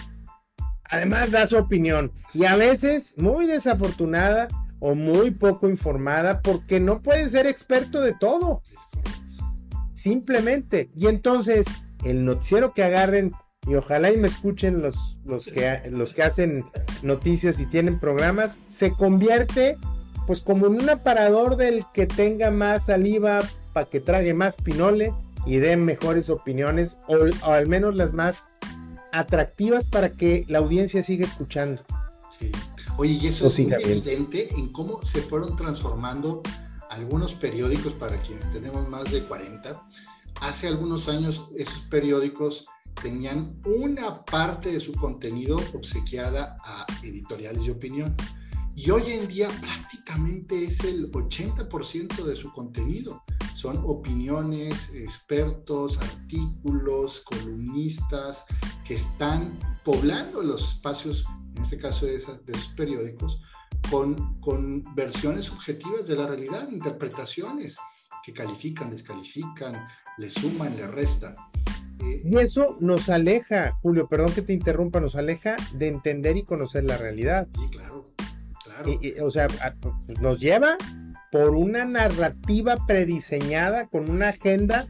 [0.85, 7.01] además da su opinión, y a veces muy desafortunada o muy poco informada, porque no
[7.03, 8.63] puede ser experto de todo.
[9.93, 10.91] Simplemente.
[10.97, 11.67] Y entonces,
[12.05, 13.33] el noticiero que agarren,
[13.67, 16.65] y ojalá y me escuchen los, los, que, los que hacen
[17.03, 19.77] noticias y tienen programas, se convierte
[20.27, 23.39] pues como en un aparador del que tenga más saliva
[23.73, 25.13] para que trague más pinole
[25.47, 28.49] y dé mejores opiniones o, al menos las más
[29.13, 31.83] atractivas para que la audiencia siga escuchando.
[32.39, 32.51] Sí.
[32.99, 36.43] Oye, y eso es muy evidente en cómo se fueron transformando
[36.91, 39.83] algunos periódicos para quienes tenemos más de 40.
[40.41, 42.67] Hace algunos años esos periódicos
[43.03, 48.17] tenían una parte de su contenido obsequiada a editoriales de opinión
[48.75, 53.23] y hoy en día prácticamente es el 80% de su contenido.
[53.55, 58.45] Son opiniones, expertos, artículos, columnistas
[58.85, 61.25] que están poblando los espacios,
[61.57, 62.39] en este caso de, esos
[62.77, 63.43] periódicos,
[63.91, 67.77] con, con versiones subjetivas de la realidad, interpretaciones
[68.25, 69.87] que califican, descalifican,
[70.19, 71.35] le suman, le restan.
[72.01, 76.45] Eh, y eso nos aleja, Julio, perdón que te interrumpa, nos aleja de entender y
[76.45, 77.49] conocer la realidad.
[77.55, 78.05] Sí, claro
[79.23, 79.49] o sea,
[79.81, 80.77] pues, nos lleva
[81.33, 84.87] por una narrativa prediseñada con una agenda,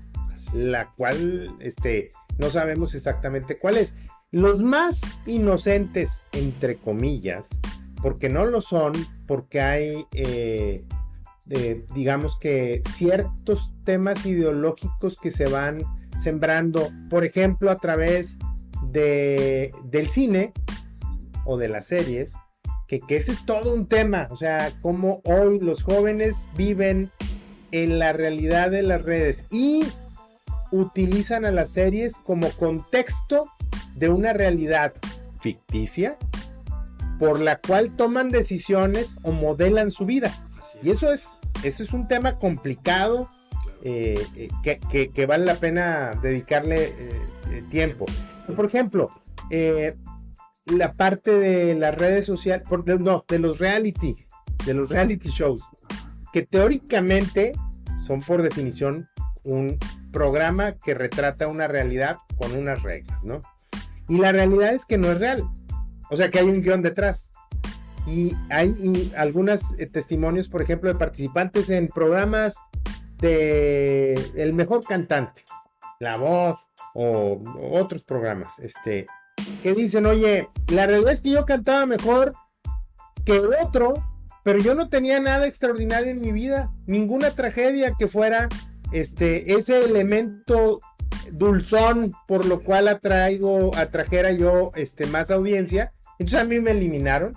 [0.53, 3.95] la cual este, no sabemos exactamente cuál es.
[4.37, 7.49] Los más inocentes, entre comillas,
[8.03, 8.93] porque no lo son,
[9.27, 10.85] porque hay, eh,
[11.95, 15.79] digamos que ciertos temas ideológicos que se van
[16.21, 18.37] sembrando, por ejemplo, a través
[18.93, 20.53] de, del cine
[21.47, 22.35] o de las series,
[22.89, 27.11] que, ese es todo un tema, o sea, cómo hoy los jóvenes viven
[27.73, 29.83] en la realidad de las redes y
[30.77, 33.51] utilizan a las series como contexto
[33.95, 34.93] de una realidad
[35.41, 36.17] ficticia
[37.19, 40.35] por la cual toman decisiones o modelan su vida.
[40.83, 43.31] Y eso es, eso es un tema complicado
[43.83, 46.93] eh, eh, que, vale la pena dedicarle
[47.51, 48.07] eh, tiempo.
[48.55, 49.11] Por ejemplo,
[50.67, 52.67] la parte de las redes sociales,
[53.01, 54.17] no, de los reality,
[54.65, 55.63] de los reality shows,
[56.33, 57.53] que teóricamente
[58.05, 59.09] son por definición
[59.47, 59.79] un
[60.13, 63.41] programa que retrata una realidad con unas reglas, ¿no?
[64.09, 65.45] Y la realidad es que no es real.
[66.11, 67.31] O sea que hay un guion detrás.
[68.07, 72.57] Y hay algunos eh, testimonios, por ejemplo, de participantes en programas
[73.19, 75.43] de El Mejor Cantante,
[75.99, 78.59] La Voz o, o otros programas.
[78.61, 79.07] Este,
[79.63, 82.35] que dicen, oye, la realidad es que yo cantaba mejor
[83.25, 83.95] que otro,
[84.45, 88.49] pero yo no tenía nada extraordinario en mi vida, ninguna tragedia que fuera
[88.93, 90.81] este, ese elemento
[91.33, 95.93] dulzón por lo cual atraigo, atrajera yo este, más audiencia.
[96.19, 97.33] Entonces a mí me eliminaron.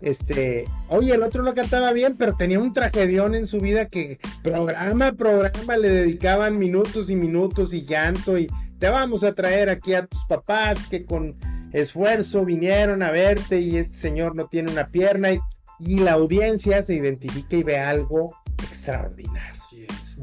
[0.00, 4.18] Este, oye, el otro no cantaba bien, pero tenía un tragedión en su vida que
[4.42, 9.94] programa programa le dedicaban minutos y minutos y llanto y te vamos a traer aquí
[9.94, 11.38] a tus papás que con
[11.72, 15.40] esfuerzo vinieron a verte y este señor no tiene una pierna y,
[15.78, 19.53] y la audiencia se identifica y ve algo extraordinario.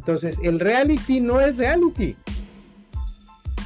[0.02, 2.16] Entonces, el reality no es reality.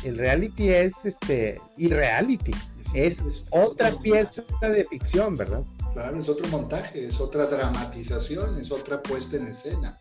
[0.03, 2.51] El reality es este irreality.
[2.93, 5.63] es otra pieza de ficción, ¿verdad?
[5.93, 9.97] Claro, es otro montaje, es otra dramatización, es otra puesta en escena.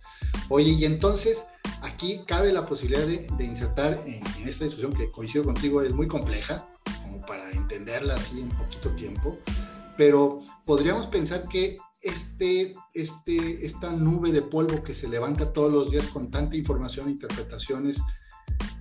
[0.49, 1.47] Oye, y entonces
[1.83, 6.09] aquí cabe la posibilidad de, insertar en, en, esta discusión que coincido contigo, es muy
[6.09, 6.67] compleja,
[7.05, 9.39] como para entenderla así en poquito tiempo,
[9.97, 15.91] pero podríamos pensar que este, este, esta nube de polvo que se levanta todos los
[15.91, 18.01] días con tanta información e interpretaciones,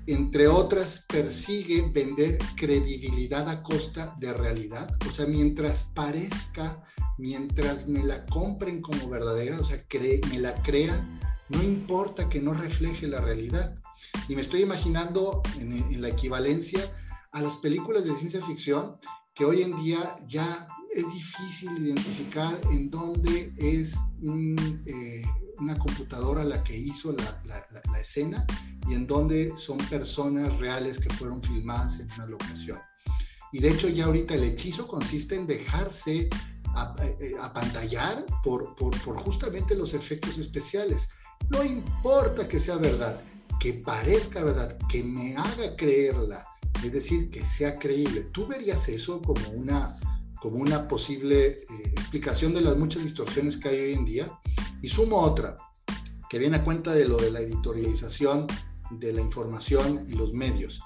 [0.05, 4.93] entre otras, persigue vender credibilidad a costa de realidad.
[5.07, 6.83] O sea, mientras parezca,
[7.17, 9.81] mientras me la compren como verdadera, o sea,
[10.29, 13.75] me la crean, no importa que no refleje la realidad.
[14.27, 16.81] Y me estoy imaginando en la equivalencia
[17.31, 18.97] a las películas de ciencia ficción
[19.33, 23.95] que hoy en día ya es difícil identificar en dónde es
[24.85, 25.23] eh,
[25.57, 28.45] una computadora la que hizo la, la, escena
[28.87, 32.79] y en dónde son personas reales que fueron filmadas en una locación.
[33.51, 39.17] Y de hecho ya ahorita el hechizo consiste en dejarse eh, apantallar por, por, por
[39.17, 41.09] justamente los efectos especiales.
[41.49, 43.21] No importa que sea verdad,
[43.59, 46.43] que parezca verdad, que me haga creerla,
[46.83, 48.27] es decir, que sea creíble.
[48.33, 49.95] ¿Tú verías eso como una
[50.43, 54.39] como una posible eh, explicación de las muchas distorsiones que hay hoy en día.
[54.81, 55.55] Y sumo otra,
[56.29, 58.47] que viene a cuenta de lo de la editorialización
[58.91, 60.81] de la información y los medios.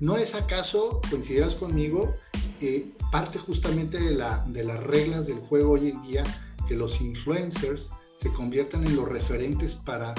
[0.00, 2.16] ¿No es acaso, coincidirás conmigo,
[2.60, 6.24] eh, parte justamente de, la, de las reglas del juego hoy en día
[6.66, 10.16] que los influencers se conviertan en los referentes para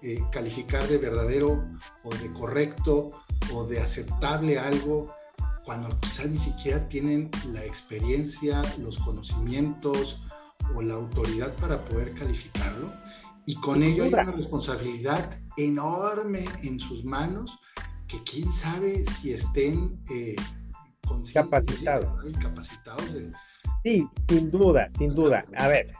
[0.00, 1.62] eh, calificar de verdadero
[2.04, 3.10] o de correcto
[3.52, 5.12] o de aceptable algo
[5.70, 10.20] cuando quizás ni siquiera tienen la experiencia, los conocimientos
[10.74, 12.92] o la autoridad para poder calificarlo.
[13.46, 17.60] Y con ello hay una responsabilidad enorme en sus manos
[18.08, 20.34] que quién sabe si estén eh,
[22.42, 23.12] capacitados.
[23.84, 25.44] Sí, sin duda, sin duda.
[25.56, 25.94] A ver,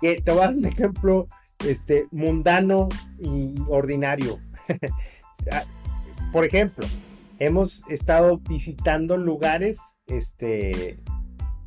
[0.00, 1.26] que te voy a dar un ejemplo
[1.66, 4.38] este, mundano y ordinario.
[5.50, 5.64] Ah,
[6.32, 6.86] por ejemplo,
[7.40, 11.00] hemos estado visitando lugares, este,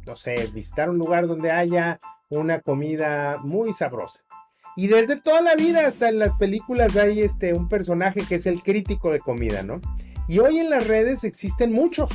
[0.06, 4.24] no sé, visitar un lugar donde haya una comida muy sabrosa.
[4.76, 8.46] Y desde toda la vida, hasta en las películas, hay este, un personaje que es
[8.46, 9.82] el crítico de comida, ¿no?
[10.28, 12.10] Y hoy en las redes existen muchos.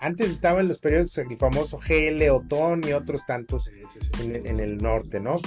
[0.00, 3.70] Antes estaban en los periódicos el famoso GL Otón y otros tantos
[4.20, 5.40] en, en, el norte, ¿no?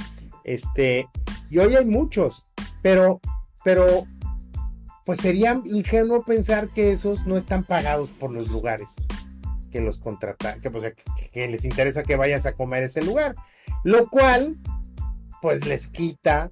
[0.44, 1.08] Este,
[1.50, 2.44] y hoy hay muchos,
[2.82, 3.20] pero,
[3.64, 4.08] pero
[5.08, 8.90] pues sería ingenuo pensar que esos no están pagados por los lugares
[9.72, 10.94] que los contratan, que, pues,
[11.32, 13.34] que, les interesa que vayas a comer ese lugar,
[13.86, 14.58] lo cual
[15.42, 16.52] pues les quita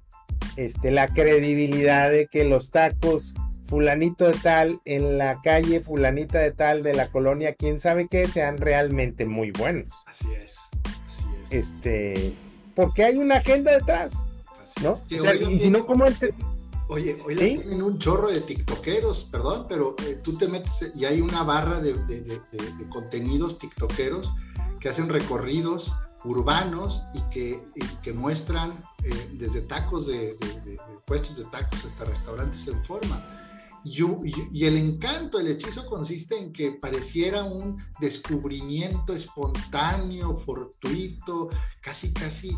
[0.56, 3.34] este, la credibilidad de que los tacos
[3.66, 8.26] fulanito de tal en la calle fulanita de tal de la colonia, quién sabe qué,
[8.26, 9.92] sean realmente muy buenos.
[10.06, 10.56] Así es,
[11.04, 11.52] así es.
[11.52, 12.32] Este,
[12.74, 14.14] porque hay una agenda detrás,
[14.82, 14.98] ¿no?
[15.10, 16.06] y si no, ¿cómo,
[16.88, 21.20] Oye, hoy tienen un chorro de tiktokeros, perdón, pero eh, tú te metes y hay
[21.20, 21.94] una barra de,
[22.90, 24.32] contenidos tiktokeros
[24.78, 25.92] que hacen recorridos
[26.24, 27.62] urbanos y que,
[28.02, 30.36] que muestran eh, desde tacos de,
[31.06, 33.20] puestos de tacos hasta restaurantes en forma.
[33.88, 41.48] Y, el encanto, el hechizo consiste en que pareciera un descubrimiento espontáneo, fortuito,
[41.80, 42.56] casi, casi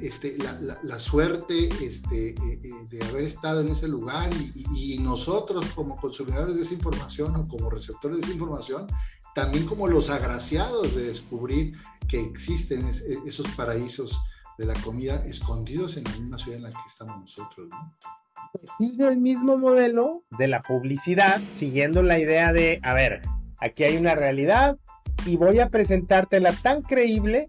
[0.00, 5.96] este, la, suerte este, eh, eh, de haber estado en ese lugar y, nosotros como
[5.96, 8.86] consumidores de esa información o como receptores de esa información,
[9.34, 11.76] también como los agraciados de descubrir
[12.08, 14.20] que existen esos paraísos
[14.56, 17.68] de la comida escondidos en la misma ciudad en la que estamos nosotros.
[17.68, 17.96] ¿no?
[18.78, 23.22] Sigue el mismo modelo de la publicidad, siguiendo la idea de, a ver,
[23.60, 24.76] aquí hay una realidad
[25.26, 27.46] y voy a presentártela tan creíble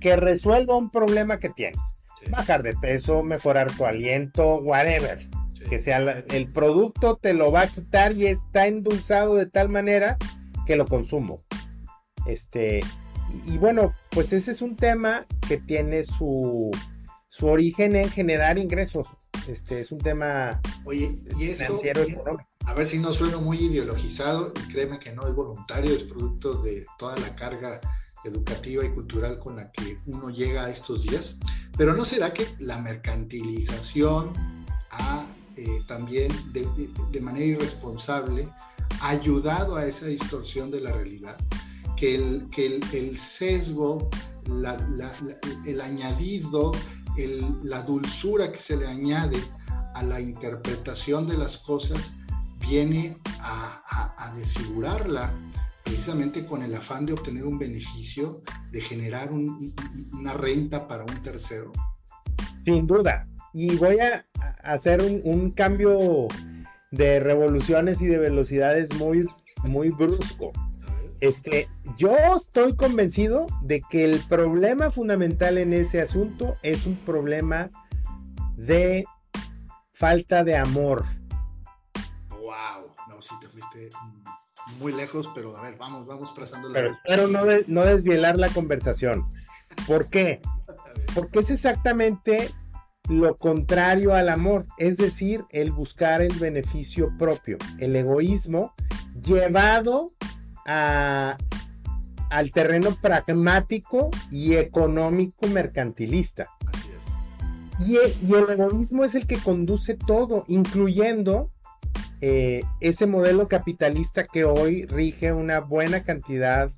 [0.00, 1.96] que resuelva un problema que tienes.
[2.30, 5.28] Bajar de peso, mejorar tu aliento, whatever.
[5.68, 10.16] Que sea el producto te lo va a quitar y está endulzado de tal manera
[10.66, 11.36] que lo consumo.
[12.26, 12.80] Este,
[13.44, 16.70] Y, bueno, pues ese es un tema que tiene su,
[17.28, 19.06] su origen en generar ingresos.
[19.48, 22.48] Este es un tema Oye, y eso, financiero económico.
[22.66, 26.60] A ver si no sueno muy ideologizado, y créeme que no es voluntario, es producto
[26.60, 27.80] de toda la carga
[28.24, 31.38] educativa y cultural con la que uno llega a estos días.
[31.78, 34.34] Pero ¿no será que la mercantilización
[34.90, 35.24] ha
[35.56, 38.50] eh, también de, manera irresponsable
[39.00, 41.38] ayudado a esa distorsión de la realidad?
[41.96, 44.10] Que el, que el, sesgo,
[45.66, 46.72] el añadido,
[47.62, 49.38] la dulzura que se le añade
[49.94, 52.12] a la interpretación de las cosas
[52.68, 55.32] viene a, desfigurarla
[55.82, 61.72] precisamente con el afán de obtener un beneficio, de generar una renta para un tercero.
[62.64, 63.26] Sin duda.
[63.54, 64.26] Y voy a
[64.62, 66.28] hacer un, cambio
[66.90, 69.26] de revoluciones y de velocidades muy,
[69.64, 70.52] muy brusco.
[71.20, 77.70] Este, yo estoy convencido de que el problema fundamental en ese asunto es un problema
[78.56, 79.04] de
[79.92, 81.04] falta de amor.
[82.30, 83.88] Wow, no, si te fuiste
[84.78, 86.74] muy lejos, pero a ver, vamos, vamos trazando la...
[86.74, 89.28] Pero espero no, no desvielar la conversación.
[89.86, 90.40] ¿Por qué?
[91.14, 92.50] Porque es exactamente
[93.08, 98.74] lo contrario al amor, es decir, el buscar el beneficio propio, el egoísmo
[99.20, 100.10] llevado
[100.68, 101.36] a,
[102.30, 106.48] al terreno pragmático y económico mercantilista.
[106.66, 107.88] Así es.
[107.88, 111.50] Y, y, el egoísmo es el que conduce todo, incluyendo
[112.20, 116.70] eh, ese modelo capitalista que hoy rige una buena cantidad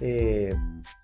[0.00, 0.54] eh,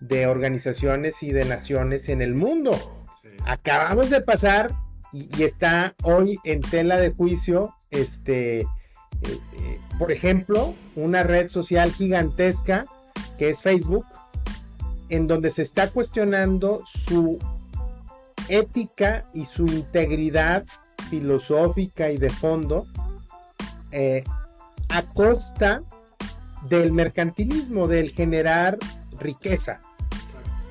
[0.01, 3.09] de organizaciones y de naciones en el mundo.
[3.45, 4.71] Acabamos de pasar
[5.13, 8.67] y, está hoy en tela de juicio, este, eh,
[10.03, 12.87] por ejemplo, una red social gigantesca
[13.39, 14.05] que es Facebook,
[15.11, 17.39] en donde se está cuestionando su
[18.49, 20.65] ética y su integridad
[21.09, 22.85] filosófica y de fondo
[23.93, 24.25] eh,
[24.89, 25.85] a costa
[26.69, 28.79] del mercantilismo, del generar
[29.21, 29.79] riqueza.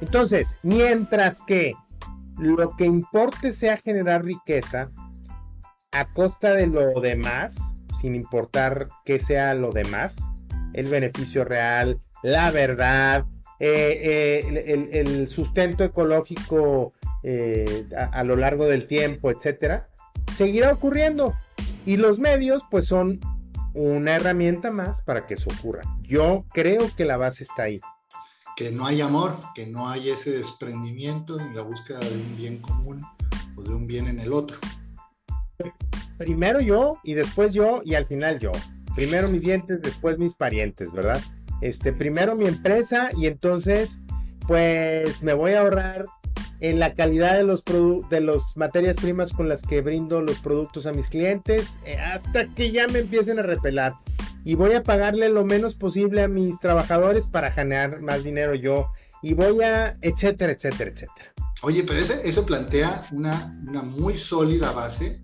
[0.01, 1.71] Entonces, mientras que
[2.37, 4.91] lo que importe sea generar riqueza
[5.93, 7.71] a costa de lo demás,
[8.01, 10.17] sin importar qué sea lo demás,
[10.73, 13.25] el beneficio real, la verdad,
[13.59, 16.93] eh, eh, el, sustento ecológico
[17.95, 19.87] a, a, lo largo del tiempo, etcétera,
[20.33, 21.35] seguirá ocurriendo.
[21.85, 23.19] Y los medios, pues son
[23.73, 25.83] una herramienta más para que eso ocurra.
[26.01, 27.81] Yo creo que la base está ahí.
[28.55, 32.57] Que no hay amor, que no hay ese desprendimiento ni la búsqueda de un bien
[32.59, 33.01] común
[33.55, 34.57] o de un bien en el otro.
[36.17, 38.51] Primero yo y después yo y al final yo.
[38.95, 41.21] Primero mis dientes, después mis parientes, ¿verdad?
[41.61, 43.99] Este, primero mi empresa y entonces
[44.47, 46.05] pues me voy a ahorrar
[46.59, 47.63] en la calidad de los
[48.09, 52.47] de las materias primas con las que brindo los productos a mis clientes eh, hasta
[52.47, 53.93] que ya me empiecen a repelar
[54.43, 58.91] y voy a pagarle lo menos posible a mis trabajadores para generar más dinero yo
[59.21, 61.33] y voy a etcétera etcétera etcétera
[61.63, 65.21] oye pero eso plantea una, una muy sólida base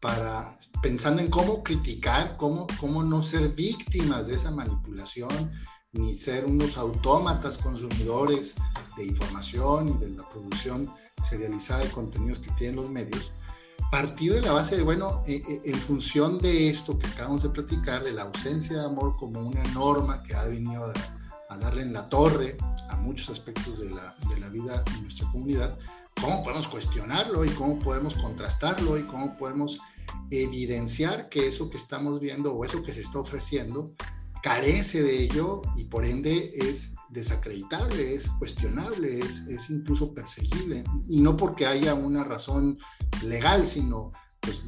[0.00, 5.50] para pensando en cómo criticar cómo, cómo no ser víctimas de esa manipulación
[5.92, 8.54] ni ser unos autómatas consumidores
[8.96, 10.92] de información y de la producción
[11.22, 13.32] serializada de contenidos que tienen los medios,
[13.90, 17.50] partir de la base de, bueno, eh, eh, en función de esto que acabamos de
[17.50, 20.84] platicar, de la ausencia de amor como una norma que ha venido
[21.48, 22.58] a, darle en la torre
[22.90, 25.78] a muchos aspectos de la, de la vida en nuestra comunidad,
[26.20, 29.78] ¿cómo podemos cuestionarlo y cómo podemos contrastarlo y cómo podemos
[30.30, 33.84] evidenciar que eso que estamos viendo o eso que se está ofreciendo
[34.42, 40.84] carece de ello y por ende es desacreditable, es cuestionable, es, es incluso perseguible.
[41.08, 42.78] Y no porque haya una razón
[43.24, 44.10] legal, sino
[44.40, 44.64] pues,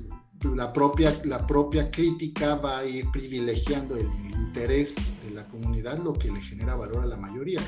[0.54, 6.12] la, propia, la propia crítica va a ir privilegiando el interés de la comunidad, lo
[6.12, 7.60] que le genera valor a la mayoría.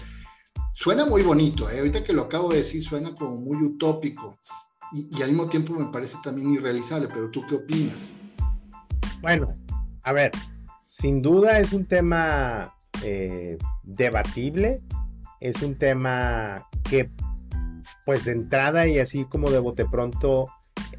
[0.72, 1.78] Suena muy bonito, ¿eh?
[1.78, 4.38] ahorita que lo acabo de decir, suena como muy utópico
[4.92, 8.12] y, y al mismo tiempo me parece también irrealizable, pero ¿tú qué opinas?
[9.20, 9.52] Bueno,
[10.04, 10.30] a ver,
[10.86, 14.82] sin duda es un tema eh, debatible,
[15.40, 17.10] es un tema que
[18.04, 20.46] pues de entrada y así como de bote pronto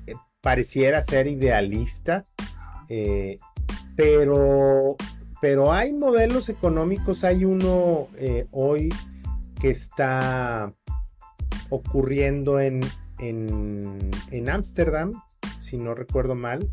[0.08, 2.24] eh, pareciera ser idealista,
[2.90, 3.38] eh,
[3.96, 4.96] pero,
[5.42, 8.08] pero hay modelos económicos, hay uno
[8.52, 8.90] hoy
[9.62, 10.74] que está
[11.70, 12.82] ocurriendo en
[14.50, 16.68] Ámsterdam, en, si no recuerdo mal,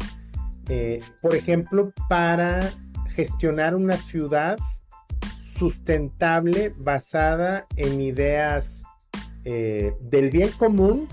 [1.22, 2.70] por ejemplo, para
[3.10, 4.58] gestionar una ciudad
[5.40, 8.82] sustentable basada en ideas
[9.44, 11.08] eh, del bien común,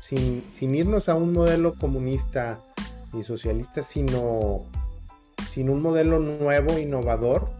[0.00, 2.60] sin, sin, irnos a un modelo comunista
[3.12, 4.58] ni socialista, sino
[5.48, 7.50] sin un modelo nuevo, innovador.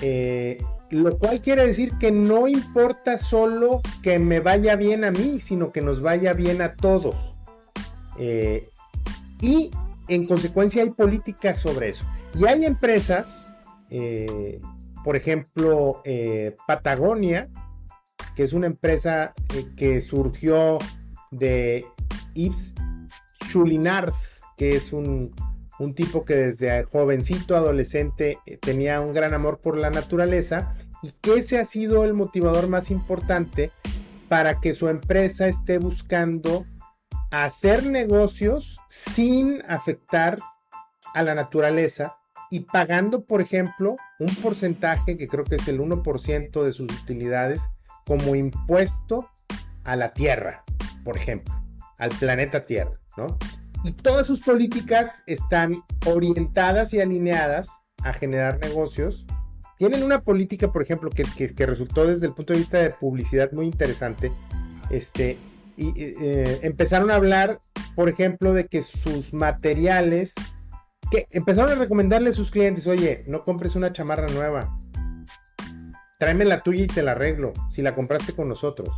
[0.00, 0.58] Eh,
[0.90, 5.72] lo cual quiere decir que no importa solo que me vaya bien a mí, sino
[5.72, 7.34] que nos vaya bien a todos.
[8.18, 8.68] Eh,
[9.40, 9.70] y
[10.08, 12.04] en consecuencia hay políticas sobre eso.
[12.34, 13.52] Y hay empresas,
[13.90, 14.60] eh,
[15.04, 17.48] por ejemplo, eh, Patagonia,
[18.36, 19.32] que es una empresa
[19.76, 20.78] que surgió
[21.30, 21.86] de
[22.34, 22.74] Yves
[23.48, 24.12] Chulinard,
[24.56, 25.32] que es un,
[25.78, 31.34] un, tipo que desde jovencito, adolescente, tenía un gran amor por la naturaleza y que
[31.34, 33.70] ese ha sido el motivador más importante
[34.28, 36.64] para que su empresa esté buscando
[37.30, 40.38] hacer negocios sin afectar
[41.14, 42.16] a la naturaleza
[42.50, 47.68] y pagando, por ejemplo, un porcentaje que creo que es el 1% de sus utilidades
[48.06, 49.28] como impuesto
[49.82, 50.64] a la Tierra,
[51.04, 51.54] por ejemplo,
[51.98, 53.38] al planeta Tierra, ¿no?
[53.84, 57.68] Y todas sus políticas están orientadas y alineadas
[58.02, 59.26] a generar negocios.
[59.76, 63.52] Tienen una política, por ejemplo, que, que, resultó desde el punto de vista de publicidad
[63.52, 64.32] muy interesante,
[64.90, 65.36] este,
[65.76, 67.60] y eh, empezaron a hablar,
[67.94, 70.34] por ejemplo, de que sus materiales,
[71.10, 74.78] que empezaron a recomendarle a sus clientes, oye, no compres una chamarra nueva,
[76.18, 78.88] tráeme la tuya y te la arreglo, si la compraste con nosotros.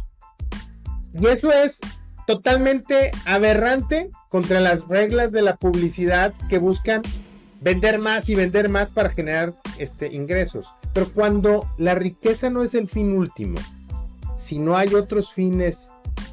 [1.12, 1.80] Y eso es
[2.26, 7.02] totalmente aberrante contra las reglas de la publicidad que buscan
[7.60, 10.72] vender más y vender más para generar este, ingresos.
[10.92, 13.58] Pero cuando la riqueza no es el fin último,
[14.38, 15.90] si no hay otros fines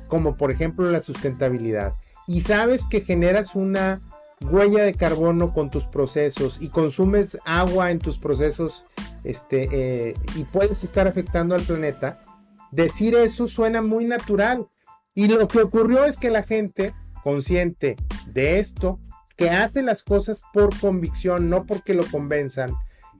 [0.07, 1.95] como por ejemplo la sustentabilidad,
[2.27, 3.99] y sabes que generas una
[4.41, 8.83] huella de carbono con tus procesos y consumes agua en tus procesos
[9.23, 12.23] este, eh, y puedes estar afectando al planeta,
[12.71, 14.67] decir eso suena muy natural.
[15.15, 16.93] Y lo que ocurrió es que la gente
[17.23, 17.95] consciente
[18.27, 18.99] de esto,
[19.37, 22.73] que hace las cosas por convicción, no porque lo convenzan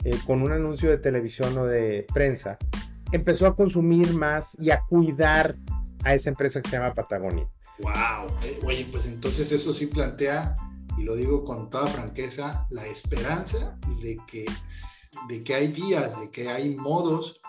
[0.04, 2.58] eh, con un anuncio de televisión o de prensa,
[3.12, 5.56] empezó a consumir más y a cuidar
[6.04, 7.48] a esa empresa que se llama Patagonia.
[7.80, 10.56] Wow, eh, oye, pues entonces eso sí plantea,
[10.98, 14.46] y lo digo con toda franqueza, la esperanza de que,
[15.28, 17.40] de que hay vías, de que hay modos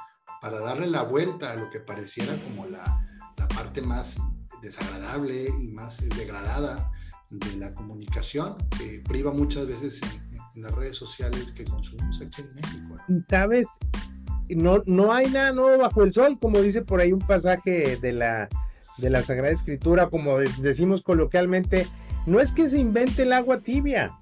[0.40, 2.84] para darle la vuelta a lo que pareciera como la,
[3.36, 4.18] la parte más
[4.64, 6.90] desagradable y más degradada
[7.30, 12.42] de la comunicación, que priva muchas veces en, en las redes sociales que consumimos aquí
[12.42, 12.96] en México.
[13.28, 13.68] ¿Sabes?
[14.50, 18.12] no, no hay nada nuevo bajo el sol, como dice por ahí un pasaje de
[18.12, 18.48] la,
[18.98, 21.86] de la Sagrada Escritura, como decimos coloquialmente,
[22.26, 24.12] no es que se invente el agua tibia,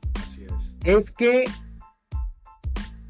[0.54, 0.76] es.
[0.84, 1.44] es que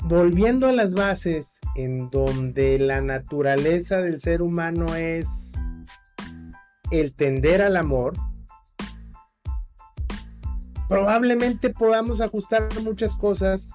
[0.04, 5.51] volviendo a las bases, en donde la naturaleza del ser humano es
[6.92, 8.12] el tender al amor,
[10.88, 13.70] probablemente podamos ajustar muchas cosas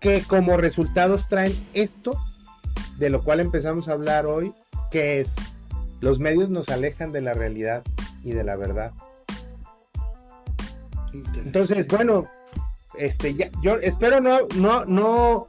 [0.00, 2.18] que como resultados traen esto,
[2.98, 4.54] de lo cual empezamos a hablar hoy,
[4.90, 5.34] que es
[6.00, 7.82] los medios nos alejan de la realidad
[8.22, 8.92] y de la verdad.
[11.44, 12.26] Entonces, bueno,
[12.98, 15.46] este, ya, yo espero no, no, no,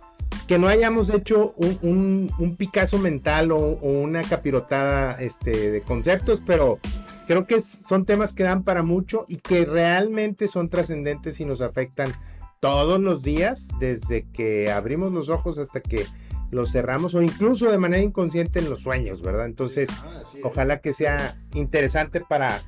[0.48, 6.80] que no hayamos hecho un, un, Picasso mental o, una capirotada este, de conceptos, pero
[7.28, 11.62] creo que son temas que dan para mucho y que realmente son trascendentes y nos
[11.62, 12.14] afectan
[12.62, 16.06] todos los días, desde que abrimos los ojos hasta que
[16.50, 19.46] los cerramos o incluso de manera inconsciente en los sueños, ¿verdad?
[19.46, 22.62] Entonces, ah, ojalá que sea interesante para,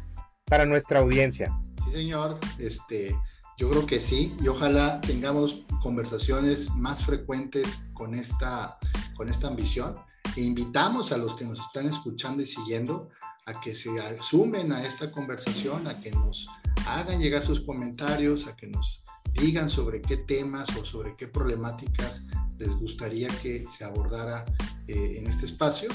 [0.45, 1.57] para nuestra audiencia.
[1.85, 2.37] Sí, señor.
[2.59, 3.15] Este,
[3.59, 8.79] yo creo que sí, y ojalá tengamos conversaciones más frecuentes con esta,
[9.17, 9.97] con esta ambición.
[10.37, 13.09] E invitamos a los que nos están escuchando y siguiendo
[13.47, 13.89] a que se
[14.21, 16.47] sumen a esta conversación, a que nos
[16.87, 19.03] hagan llegar sus comentarios, a que nos
[19.33, 22.23] digan sobre qué temas o sobre qué problemáticas
[22.59, 24.45] les gustaría que se abordara
[24.87, 25.89] eh, en este espacio.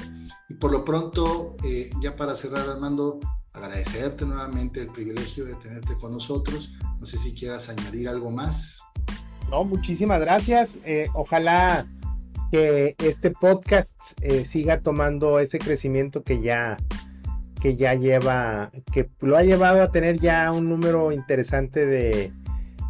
[0.51, 3.21] Y por lo pronto, eh, ya para cerrar, Armando,
[3.55, 6.75] agradecerte nuevamente el privilegio de tenerte con nosotros.
[7.01, 8.81] No sé si quieras añadir algo más.
[9.51, 10.79] No, muchísimas gracias.
[10.85, 11.87] Eh, ojalá
[12.51, 13.99] que este podcast
[14.45, 16.77] siga tomando ese crecimiento que ya
[17.61, 22.31] que ya lleva, que lo ha llevado a tener ya un número interesante de,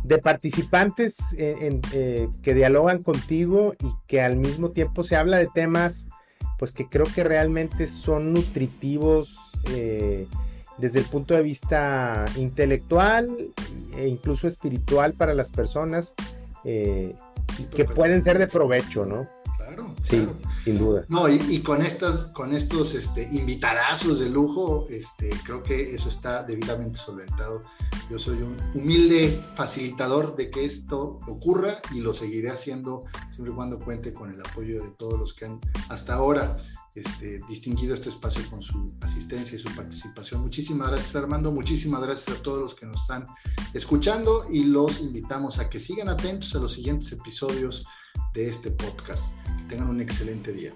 [0.04, 6.08] de participantes eh, que dialogan contigo y que al mismo tiempo se habla de temas
[6.58, 9.38] pues que creo que realmente son nutritivos
[9.70, 10.28] eh,
[10.78, 13.28] desde el punto de vista intelectual
[13.96, 16.14] e incluso espiritual para las personas
[16.64, 17.14] eh,
[17.74, 19.28] que pueden ser de provecho, ¿no?
[19.56, 20.26] Claro, sí,
[20.64, 21.04] sin duda.
[21.08, 26.42] No, y, con estas, con estos este, invitadazos de lujo, este, creo que eso está
[26.42, 27.62] debidamente solventado.
[28.10, 33.56] Yo soy un humilde facilitador de que esto ocurra y lo seguiré haciendo siempre y
[33.56, 36.56] cuando cuente con el apoyo de todos los que han hasta ahora
[36.94, 40.42] este, distinguido este espacio con su asistencia y su participación.
[40.42, 43.26] Muchísimas gracias Armando, muchísimas gracias a todos los que nos están
[43.72, 47.84] escuchando y los invitamos a que sigan atentos a los siguientes episodios
[48.32, 49.34] de este podcast.
[49.58, 50.72] Que tengan un excelente día.